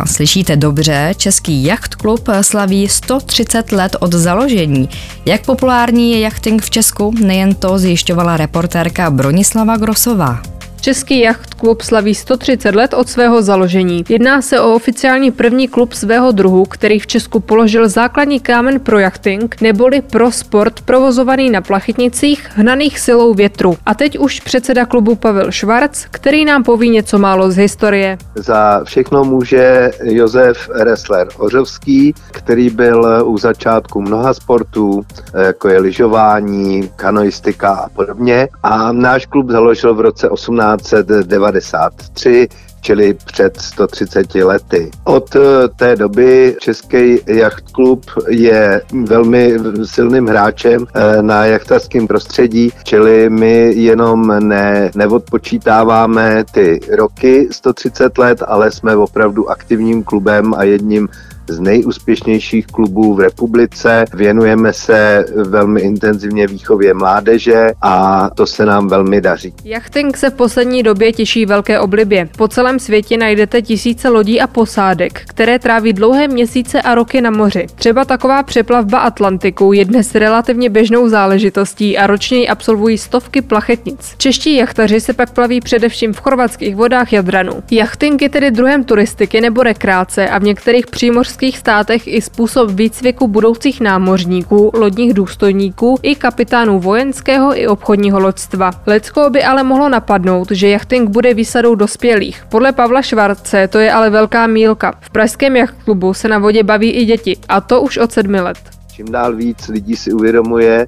Slyšíte 0.05 0.55
dobře, 0.55 1.13
Český 1.17 1.63
jachtklub 1.63 2.29
slaví 2.41 2.87
130 2.89 3.71
let 3.71 3.95
od 3.99 4.13
založení. 4.13 4.89
Jak 5.25 5.45
populární 5.45 6.11
je 6.11 6.19
jachting 6.19 6.61
v 6.61 6.69
Česku, 6.69 7.13
nejen 7.19 7.55
to 7.55 7.77
zjišťovala 7.77 8.37
reportérka 8.37 9.09
Bronislava 9.09 9.77
Grosová. 9.77 10.41
Český 10.81 11.19
jachtklub 11.19 11.81
slaví 11.81 12.15
130 12.15 12.75
let 12.75 12.93
od 12.93 13.09
svého 13.09 13.41
založení. 13.41 14.03
Jedná 14.09 14.41
se 14.41 14.59
o 14.59 14.73
oficiální 14.73 15.31
první 15.31 15.67
klub 15.67 15.93
svého 15.93 16.31
druhu, 16.31 16.65
který 16.65 16.99
v 16.99 17.07
Česku 17.07 17.39
položil 17.39 17.89
základní 17.89 18.39
kámen 18.39 18.79
pro 18.79 18.99
jachting, 18.99 19.61
neboli 19.61 20.01
pro 20.01 20.31
sport 20.31 20.81
provozovaný 20.81 21.49
na 21.49 21.61
plachetnicích, 21.61 22.49
hnaných 22.53 22.99
silou 22.99 23.33
větru. 23.33 23.77
A 23.85 23.93
teď 23.93 24.17
už 24.17 24.39
předseda 24.39 24.85
klubu 24.85 25.15
Pavel 25.15 25.51
Švarc, 25.51 26.05
který 26.11 26.45
nám 26.45 26.63
poví 26.63 26.89
něco 26.89 27.19
málo 27.19 27.51
z 27.51 27.55
historie. 27.55 28.17
Za 28.35 28.81
všechno 28.83 29.23
může 29.23 29.91
Josef 30.03 30.69
Ressler 30.73 31.27
Ořovský, 31.37 32.13
který 32.31 32.69
byl 32.69 33.23
u 33.25 33.37
začátku 33.37 34.01
mnoha 34.01 34.33
sportů, 34.33 35.01
jako 35.33 35.69
je 35.69 35.79
lyžování, 35.79 36.91
kanoistika 36.95 37.73
a 37.73 37.89
podobně. 37.89 38.47
A 38.63 38.91
náš 38.91 39.25
klub 39.25 39.49
založil 39.49 39.95
v 39.95 39.99
roce 39.99 40.29
18 40.29 40.68
1993, 40.77 42.47
čili 42.81 43.13
před 43.13 43.57
130 43.61 44.35
lety. 44.35 44.91
Od 45.03 45.35
eh, 45.35 45.39
té 45.75 45.95
doby 45.95 46.55
Český 46.59 47.19
jachtklub 47.27 48.05
je 48.27 48.81
velmi 49.05 49.53
silným 49.83 50.27
hráčem 50.27 50.85
eh, 50.93 51.21
na 51.21 51.45
jachtarském 51.45 52.07
prostředí, 52.07 52.71
čili 52.83 53.29
my 53.29 53.73
jenom 53.75 54.47
ne, 54.47 54.91
neodpočítáváme 54.95 56.43
ty 56.51 56.79
roky 56.97 57.47
130 57.51 58.17
let, 58.17 58.43
ale 58.47 58.71
jsme 58.71 58.95
opravdu 58.95 59.49
aktivním 59.49 60.03
klubem 60.03 60.53
a 60.53 60.63
jedním 60.63 61.09
z 61.49 61.59
nejúspěšnějších 61.59 62.67
klubů 62.67 63.13
v 63.13 63.19
republice. 63.19 64.05
Věnujeme 64.13 64.73
se 64.73 65.25
velmi 65.35 65.81
intenzivně 65.81 66.47
výchově 66.47 66.93
mládeže 66.93 67.71
a 67.81 68.29
to 68.35 68.45
se 68.45 68.65
nám 68.65 68.87
velmi 68.87 69.21
daří. 69.21 69.53
Yachting 69.63 70.17
se 70.17 70.29
v 70.29 70.33
poslední 70.33 70.83
době 70.83 71.13
těší 71.13 71.45
velké 71.45 71.79
oblibě. 71.79 72.29
Po 72.37 72.47
celém 72.47 72.79
světě 72.79 73.17
najdete 73.17 73.61
tisíce 73.61 74.09
lodí 74.09 74.41
a 74.41 74.47
posádek, 74.47 75.21
které 75.27 75.59
tráví 75.59 75.93
dlouhé 75.93 76.27
měsíce 76.27 76.81
a 76.81 76.95
roky 76.95 77.21
na 77.21 77.31
moři. 77.31 77.67
Třeba 77.75 78.05
taková 78.05 78.43
přeplavba 78.43 78.99
Atlantiku 78.99 79.73
je 79.73 79.85
dnes 79.85 80.15
relativně 80.15 80.69
běžnou 80.69 81.09
záležitostí 81.09 81.97
a 81.97 82.07
ročně 82.07 82.37
ji 82.37 82.47
absolvují 82.47 82.97
stovky 82.97 83.41
plachetnic. 83.41 84.15
Čeští 84.17 84.55
jachtaři 84.55 85.01
se 85.01 85.13
pak 85.13 85.33
plaví 85.33 85.61
především 85.61 86.13
v 86.13 86.19
chorvatských 86.19 86.75
vodách 86.75 87.13
Jadranu. 87.13 87.53
Yachting 87.71 88.21
je 88.21 88.29
tedy 88.29 88.51
druhem 88.51 88.83
turistiky 88.83 89.41
nebo 89.41 89.63
rekreace 89.63 90.29
a 90.29 90.39
v 90.39 90.43
některých 90.43 90.87
přímořských 90.87 91.38
členských 91.39 91.57
státech 91.57 92.07
i 92.07 92.21
způsob 92.21 92.69
výcviku 92.69 93.27
budoucích 93.27 93.81
námořníků, 93.81 94.71
lodních 94.73 95.13
důstojníků 95.13 95.99
i 96.03 96.15
kapitánů 96.15 96.79
vojenského 96.79 97.59
i 97.59 97.67
obchodního 97.67 98.19
loďstva. 98.19 98.71
Lecko 98.87 99.29
by 99.29 99.43
ale 99.43 99.63
mohlo 99.63 99.89
napadnout, 99.89 100.51
že 100.51 100.69
jachting 100.69 101.09
bude 101.09 101.33
výsadou 101.33 101.75
dospělých. 101.75 102.43
Podle 102.49 102.71
Pavla 102.71 103.01
Švarce 103.01 103.67
to 103.67 103.79
je 103.79 103.91
ale 103.91 104.09
velká 104.09 104.47
mílka. 104.47 104.93
V 105.01 105.09
pražském 105.09 105.55
jachtklubu 105.55 106.13
se 106.13 106.27
na 106.27 106.39
vodě 106.39 106.63
baví 106.63 106.91
i 106.91 107.05
děti, 107.05 107.37
a 107.49 107.61
to 107.61 107.81
už 107.81 107.97
od 107.97 108.11
sedmi 108.11 108.41
let. 108.41 108.59
Čím 108.95 109.11
dál 109.11 109.35
víc 109.35 109.67
lidí 109.67 109.95
si 109.95 110.13
uvědomuje, 110.13 110.87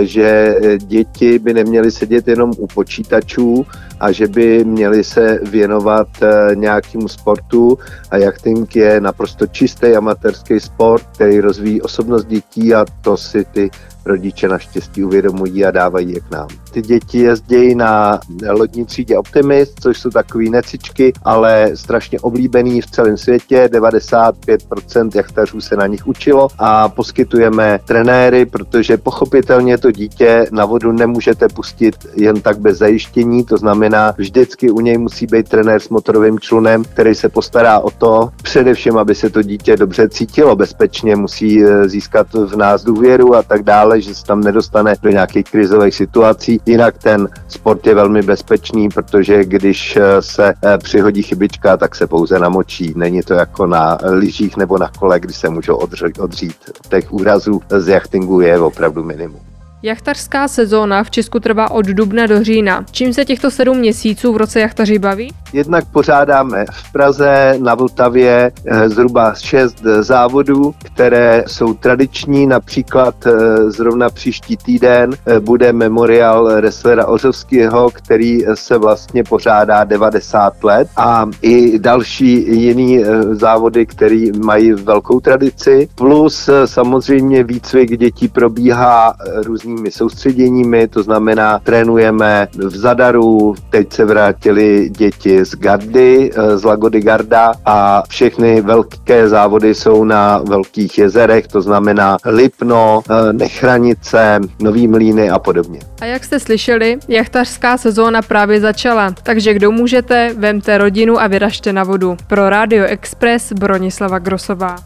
že 0.00 0.56
děti 0.78 1.38
by 1.38 1.54
neměly 1.54 1.90
sedět 1.90 2.28
jenom 2.28 2.50
u 2.58 2.66
počítačů 2.66 3.66
a 4.02 4.12
že 4.12 4.28
by 4.28 4.64
měly 4.64 5.04
se 5.04 5.38
věnovat 5.42 6.08
eh, 6.22 6.54
nějakému 6.54 7.08
sportu. 7.08 7.78
A 8.10 8.16
jachting 8.16 8.76
je 8.76 9.00
naprosto 9.00 9.46
čistý 9.46 9.96
amatérský 9.96 10.60
sport, 10.60 11.02
který 11.14 11.40
rozvíjí 11.40 11.82
osobnost 11.82 12.24
dětí 12.24 12.74
a 12.74 12.84
to 13.00 13.16
si 13.16 13.44
ty 13.44 13.70
rodiče 14.04 14.48
naštěstí 14.48 15.04
uvědomují 15.04 15.64
a 15.64 15.70
dávají 15.70 16.12
je 16.12 16.20
k 16.20 16.30
nám. 16.30 16.48
Ty 16.70 16.82
děti 16.82 17.18
jezdí 17.18 17.74
na 17.74 18.20
lodní 18.50 18.86
třídě 18.86 19.18
Optimist, 19.18 19.80
což 19.80 19.98
jsou 19.98 20.10
takový 20.10 20.50
necičky, 20.50 21.12
ale 21.24 21.70
strašně 21.74 22.20
oblíbený 22.20 22.80
v 22.80 22.86
celém 22.86 23.16
světě. 23.16 23.68
95% 23.72 25.10
jachtařů 25.14 25.60
se 25.60 25.76
na 25.76 25.86
nich 25.86 26.06
učilo 26.06 26.48
a 26.58 26.88
poskytujeme 26.88 27.80
trenéry, 27.84 28.46
protože 28.46 28.96
pochopitelně 28.96 29.78
to 29.78 29.90
dítě 29.90 30.46
na 30.52 30.64
vodu 30.64 30.92
nemůžete 30.92 31.48
pustit 31.48 31.96
jen 32.14 32.40
tak 32.40 32.58
bez 32.58 32.78
zajištění, 32.78 33.44
to 33.44 33.56
znamená, 33.56 34.14
vždycky 34.18 34.70
u 34.70 34.80
něj 34.80 34.98
musí 34.98 35.26
být 35.26 35.48
trenér 35.48 35.80
s 35.80 35.88
motorovým 35.88 36.38
člunem, 36.38 36.84
který 36.84 37.14
se 37.14 37.28
postará 37.28 37.78
o 37.78 37.90
to, 37.90 38.28
především, 38.42 38.98
aby 38.98 39.14
se 39.14 39.30
to 39.30 39.42
dítě 39.42 39.76
dobře 39.76 40.08
cítilo 40.08 40.56
bezpečně, 40.56 41.16
musí 41.16 41.64
eh, 41.64 41.88
získat 41.88 42.26
v 42.32 42.56
nás 42.56 42.84
důvěru 42.84 43.34
a 43.34 43.42
tak 43.42 43.62
dále, 43.62 43.91
že 44.00 44.14
se 44.14 44.24
tam 44.24 44.40
nedostane 44.40 44.94
do 45.02 45.10
nějakých 45.10 45.44
krizových 45.44 45.94
situací. 45.94 46.60
Jinak 46.66 46.98
ten 46.98 47.28
sport 47.48 47.86
je 47.86 47.94
velmi 47.94 48.22
bezpečný, 48.22 48.88
protože 48.88 49.44
když 49.44 49.96
eh, 49.96 50.22
se 50.22 50.54
eh, 50.64 50.78
přihodí 50.78 51.22
chybička, 51.22 51.76
tak 51.76 51.94
se 51.94 52.06
pouze 52.06 52.38
namočí. 52.38 52.92
Není 52.96 53.22
to 53.22 53.34
jako 53.34 53.66
na 53.66 53.98
lyžích 54.02 54.56
nebo 54.56 54.78
na 54.78 54.90
kole, 54.98 55.20
kdy 55.20 55.32
se 55.32 55.48
můžou 55.48 55.76
odřít. 56.18 56.56
Těch 56.88 57.12
úrazů 57.12 57.60
z 57.78 57.88
jachtingu 57.88 58.40
je 58.40 58.60
opravdu 58.60 59.04
minimum. 59.04 59.51
Jachtařská 59.84 60.48
sezóna 60.48 61.04
v 61.04 61.10
Česku 61.10 61.40
trvá 61.40 61.70
od 61.70 61.86
dubna 61.86 62.26
do 62.26 62.44
října. 62.44 62.84
Čím 62.90 63.12
se 63.12 63.24
těchto 63.24 63.50
sedm 63.50 63.78
měsíců 63.78 64.32
v 64.32 64.36
roce 64.36 64.60
jachtaři 64.60 64.98
baví? 64.98 65.34
Jednak 65.52 65.84
pořádáme 65.84 66.64
v 66.72 66.92
Praze, 66.92 67.54
na 67.58 67.74
Vltavě 67.74 68.52
eh, 68.66 68.88
zhruba 68.88 69.34
šest 69.34 69.82
závodů, 70.00 70.74
které 70.84 71.44
jsou 71.46 71.74
tradiční. 71.74 72.46
Například 72.46 73.26
eh, 73.26 73.30
zrovna 73.70 74.10
příští 74.10 74.56
týden 74.56 75.10
eh, 75.26 75.40
bude 75.40 75.72
memoriál 75.72 76.60
Reslera 76.60 77.06
Ořovského, 77.06 77.90
který 77.90 78.44
se 78.54 78.78
vlastně 78.78 79.24
pořádá 79.24 79.84
90 79.84 80.64
let 80.64 80.88
a 80.96 81.26
i 81.42 81.78
další 81.78 82.60
jiný 82.60 83.04
závody, 83.30 83.86
které 83.86 84.26
mají 84.44 84.72
velkou 84.72 85.20
tradici. 85.20 85.88
Plus 85.94 86.50
samozřejmě 86.64 87.44
výcvik 87.44 87.98
dětí 87.98 88.28
probíhá 88.28 89.14
různý 89.44 89.71
různými 89.72 89.90
soustředěními, 89.90 90.88
to 90.88 91.02
znamená 91.02 91.58
trénujeme 91.58 92.48
v 92.54 92.76
Zadaru, 92.76 93.54
teď 93.70 93.92
se 93.92 94.04
vrátili 94.04 94.88
děti 94.90 95.44
z 95.44 95.54
Gardy, 95.54 96.30
eh, 96.34 96.58
z 96.58 96.64
Lagody 96.64 97.00
Garda 97.00 97.52
a 97.64 98.02
všechny 98.08 98.60
velké 98.60 99.28
závody 99.28 99.74
jsou 99.74 100.04
na 100.04 100.38
velkých 100.38 100.98
jezerech, 100.98 101.46
to 101.46 101.62
znamená 101.62 102.16
Lipno, 102.24 103.02
eh, 103.10 103.32
Nechranice, 103.32 104.40
Nový 104.60 104.88
Mlíny 104.88 105.30
a 105.30 105.38
podobně. 105.38 105.80
A 106.00 106.04
jak 106.04 106.24
jste 106.24 106.40
slyšeli, 106.40 106.98
jachtařská 107.08 107.78
sezóna 107.78 108.22
právě 108.22 108.60
začala, 108.60 109.14
takže 109.22 109.54
kdo 109.54 109.70
můžete, 109.70 110.34
vemte 110.38 110.78
rodinu 110.78 111.20
a 111.20 111.26
vyražte 111.26 111.72
na 111.72 111.84
vodu. 111.84 112.16
Pro 112.26 112.50
Radio 112.50 112.84
Express 112.84 113.52
Bronislava 113.52 114.18
Grosová. 114.18 114.76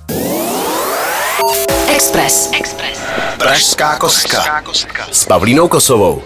Express. 1.97 2.51
Express. 2.53 3.01
Pražská 3.39 3.99
kostka. 3.99 4.61
S 5.13 5.25
Pavlínou 5.25 5.69
Kosovou. 5.69 6.23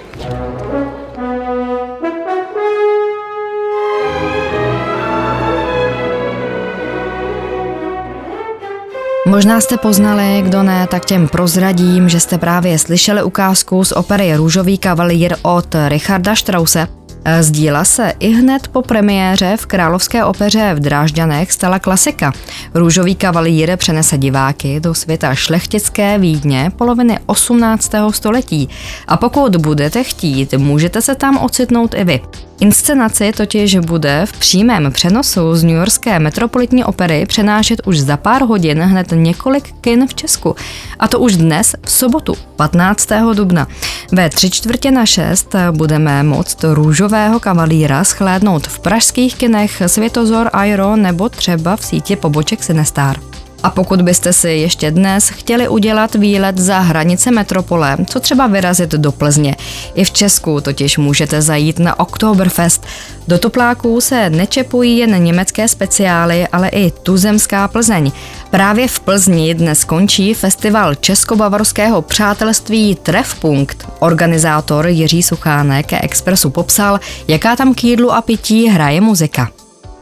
Možná 9.27 9.61
jste 9.61 9.77
poznali, 9.77 10.43
kdo 10.43 10.63
ne, 10.63 10.87
tak 10.87 11.05
těm 11.05 11.29
prozradím, 11.29 12.09
že 12.09 12.21
jste 12.21 12.39
právě 12.39 12.79
slyšeli 12.79 13.23
ukázku 13.23 13.85
z 13.85 13.93
opery 13.93 14.37
Růžový 14.37 14.79
kavalír 14.79 15.37
od 15.43 15.75
Richarda 15.89 16.37
Strause. 16.37 17.00
Z 17.41 17.51
díla 17.51 17.85
se 17.85 18.13
i 18.19 18.29
hned 18.29 18.69
po 18.69 18.83
premiéře 18.83 19.57
v 19.57 19.67
Královské 19.67 20.25
opeře 20.25 20.75
v 20.75 20.81
Drážďanech 20.81 21.53
stala 21.53 21.79
klasika. 21.79 22.33
Růžový 22.75 23.15
kavalír 23.15 23.77
přenese 23.77 24.19
diváky 24.19 24.81
do 24.81 24.95
světa 24.95 25.35
šlechtické 25.35 26.19
Vídně 26.19 26.73
poloviny 26.77 27.19
18. 27.27 27.93
století. 28.11 28.69
A 29.09 29.17
pokud 29.17 29.57
budete 29.57 30.05
chtít, 30.05 30.55
můžete 30.55 31.03
se 31.03 31.15
tam 31.15 31.39
ocitnout 31.39 31.95
i 31.95 32.05
vy. 32.05 32.21
Inscenaci 32.61 33.33
totiž 33.33 33.79
bude 33.79 34.23
v 34.27 34.33
přímém 34.33 34.93
přenosu 34.93 35.55
z 35.55 35.65
New 35.65 35.77
Yorkské 35.77 36.19
metropolitní 36.19 36.85
opery 36.85 37.27
přenášet 37.27 37.81
už 37.87 38.01
za 38.01 38.17
pár 38.17 38.43
hodin 38.43 38.81
hned 38.81 39.07
několik 39.13 39.75
kin 39.81 40.07
v 40.07 40.15
Česku. 40.15 40.57
A 40.99 41.09
to 41.09 41.19
už 41.19 41.37
dnes 41.37 41.77
v 41.83 41.91
sobotu 41.91 42.35
15. 42.57 43.09
dubna. 43.35 43.67
Ve 44.13 44.31
tři 44.31 44.51
čtvrtě 44.51 44.91
na 44.91 45.07
šest 45.07 45.55
budeme 45.71 46.23
moct 46.23 46.65
růžového 47.11 47.41
kavalíra 47.41 48.05
schlédnout 48.05 48.67
v 48.67 48.79
pražských 48.79 49.35
kinech 49.35 49.83
Světozor 49.87 50.51
Airo 50.53 50.97
nebo 50.97 51.29
třeba 51.29 51.77
v 51.77 51.85
síti 51.85 52.17
poboček 52.17 52.63
Sinestar. 52.63 53.21
A 53.63 53.71
pokud 53.71 54.03
byste 54.03 54.33
si 54.33 54.49
ještě 54.49 54.91
dnes 54.91 55.29
chtěli 55.29 55.69
udělat 55.69 56.15
výlet 56.15 56.59
za 56.59 56.79
hranice 56.79 57.31
metropole, 57.31 57.97
co 58.07 58.21
třeba 58.21 58.47
vyrazit 58.47 58.91
do 58.91 59.13
Plzně, 59.13 59.57
i 59.95 60.05
v 60.05 60.11
Česku 60.11 60.61
totiž 60.61 60.99
můžete 60.99 61.43
zajít 61.43 61.79
na 61.79 61.99
Oktoberfest. 61.99 62.87
Do 63.29 63.39
topláků 63.39 64.01
se 64.01 64.31
nečepují 64.31 64.99
jen 64.99 65.25
německé 65.25 65.69
speciály, 65.69 66.49
ale 66.49 66.69
i 66.69 66.91
tuzemská 66.91 67.69
Plzeň. 67.69 68.13
Právě 68.51 68.89
v 68.89 69.01
Plzni 69.01 69.55
dnes 69.55 69.85
končí 69.85 70.35
festival 70.35 70.95
Českobavorského 70.95 72.03
přátelství 72.03 72.95
Trefpunkt. 72.95 73.89
Organizátor 73.99 74.87
Jiří 74.87 75.23
Suchánek 75.23 75.93
Expressu 76.05 76.51
popsal, 76.51 77.01
jaká 77.29 77.57
tam 77.57 77.75
k 77.75 77.85
jídlu 77.85 78.13
a 78.13 78.23
pití 78.23 78.69
hraje 78.69 79.01
muzika. 79.01 79.49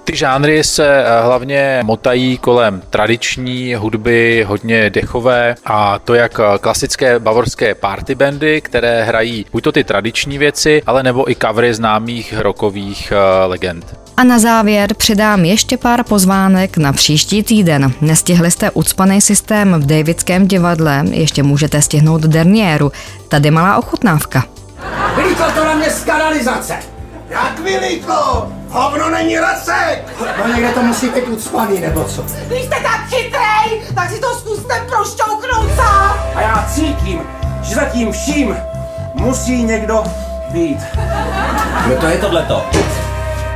Ty 0.05 0.17
žánry 0.17 0.65
se 0.65 1.05
eh, 1.05 1.23
hlavně 1.25 1.81
motají 1.83 2.39
kolem 2.39 2.83
tradiční 2.91 3.75
hudby, 3.75 4.45
hodně 4.49 4.91
dechové 4.91 5.55
a 5.65 5.99
to 5.99 6.15
jak 6.15 6.41
eh, 6.41 6.59
klasické 6.59 7.19
bavorské 7.19 7.75
party 7.75 8.15
bandy, 8.15 8.61
které 8.61 9.05
hrají 9.05 9.47
buď 9.53 9.65
to 9.65 9.73
ty 9.73 9.85
tradiční 9.85 10.39
věci, 10.39 10.83
ale 10.87 11.03
nebo 11.03 11.31
i 11.31 11.35
covery 11.35 11.75
známých 11.75 12.35
rockových 12.39 13.13
eh, 13.13 13.47
legend. 13.47 14.08
A 14.19 14.25
na 14.25 14.39
závěr 14.39 14.95
přidám 14.95 15.45
ještě 15.45 15.77
pár 15.77 16.05
pozvánek 16.05 16.77
na 16.77 16.93
příští 16.93 17.43
týden. 17.43 17.93
Nestihli 18.01 18.51
jste 18.51 18.71
ucpaný 18.71 19.21
systém 19.21 19.75
v 19.75 19.87
Davidském 19.87 20.49
divadle, 20.49 21.05
ještě 21.11 21.43
můžete 21.43 21.83
stihnout 21.83 22.21
Dernieru. 22.21 22.93
Tady 23.29 23.51
malá 23.51 23.77
ochutnávka. 23.77 24.45
Vylítlo 25.17 25.47
to 25.51 25.65
na 25.65 25.75
mě 25.75 25.91
z 25.91 26.05
kanalizace! 26.05 26.77
Jak 27.31 27.59
vylítlo? 27.59 28.53
Hovno 28.69 29.11
není 29.11 29.39
rasek! 29.39 30.15
No 30.39 30.55
někde 30.55 30.71
to 30.71 30.83
musí 30.83 31.09
být 31.09 31.29
ucpaný, 31.29 31.81
nebo 31.81 32.05
co? 32.05 32.25
Když 32.47 32.63
jste 32.63 32.77
tak 32.83 33.09
chytrej, 33.09 33.83
tak 33.95 34.11
si 34.11 34.21
to 34.21 34.35
zkuste 34.35 34.75
prošťouknout 34.89 35.77
sám! 35.77 36.19
A 36.35 36.41
já 36.41 36.69
cítím, 36.75 37.21
že 37.63 37.75
za 37.75 37.85
tím 37.85 38.13
vším 38.13 38.57
musí 39.15 39.63
někdo 39.63 40.05
být. 40.51 40.79
Kdo 41.87 41.97
to 41.97 42.07
je 42.07 42.19
tohleto? 42.19 42.67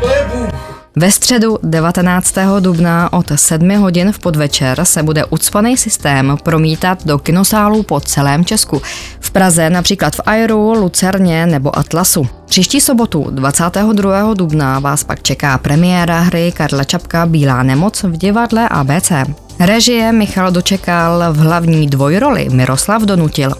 To 0.02 0.08
je 0.08 0.30
Bůh. 0.34 0.51
Ve 0.96 1.10
středu 1.10 1.58
19. 1.62 2.34
dubna 2.60 3.12
od 3.12 3.26
7 3.34 3.70
hodin 3.70 4.12
v 4.12 4.18
podvečer 4.18 4.84
se 4.84 5.02
bude 5.02 5.24
ucpaný 5.24 5.76
systém 5.76 6.36
promítat 6.42 7.06
do 7.06 7.18
kinosálů 7.18 7.82
po 7.82 8.00
celém 8.00 8.44
Česku. 8.44 8.82
V 9.20 9.30
Praze 9.30 9.70
například 9.70 10.16
v 10.16 10.20
Airu, 10.26 10.72
Lucerně 10.72 11.46
nebo 11.46 11.78
Atlasu. 11.78 12.26
Příští 12.46 12.80
sobotu 12.80 13.26
22. 13.30 14.34
dubna 14.34 14.78
vás 14.78 15.04
pak 15.04 15.22
čeká 15.22 15.58
premiéra 15.58 16.20
hry 16.20 16.52
Karla 16.56 16.84
Čapka 16.84 17.26
Bílá 17.26 17.62
nemoc 17.62 18.02
v 18.02 18.16
divadle 18.16 18.68
ABC. 18.68 19.12
Režie 19.60 20.12
Michal 20.12 20.50
dočekal 20.50 21.32
v 21.32 21.36
hlavní 21.36 21.86
dvojroli 21.86 22.48
Miroslav 22.50 23.02
Donutil. 23.02 23.52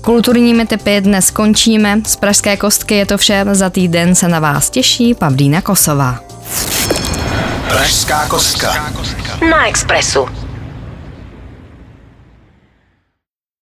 Kulturními 0.00 0.66
typy 0.66 1.00
dnes 1.00 1.30
končíme. 1.30 2.00
Z 2.06 2.16
Pražské 2.16 2.56
kostky 2.56 2.94
je 2.94 3.06
to 3.06 3.18
vše. 3.18 3.44
Za 3.52 3.70
týden 3.70 4.14
se 4.14 4.28
na 4.28 4.40
vás 4.40 4.70
těší 4.70 5.14
Pavlína 5.14 5.60
Kosová. 5.60 6.32
Pražská 7.68 8.26
kostka. 8.28 8.92
Na 9.50 9.66
Expressu. 9.66 10.28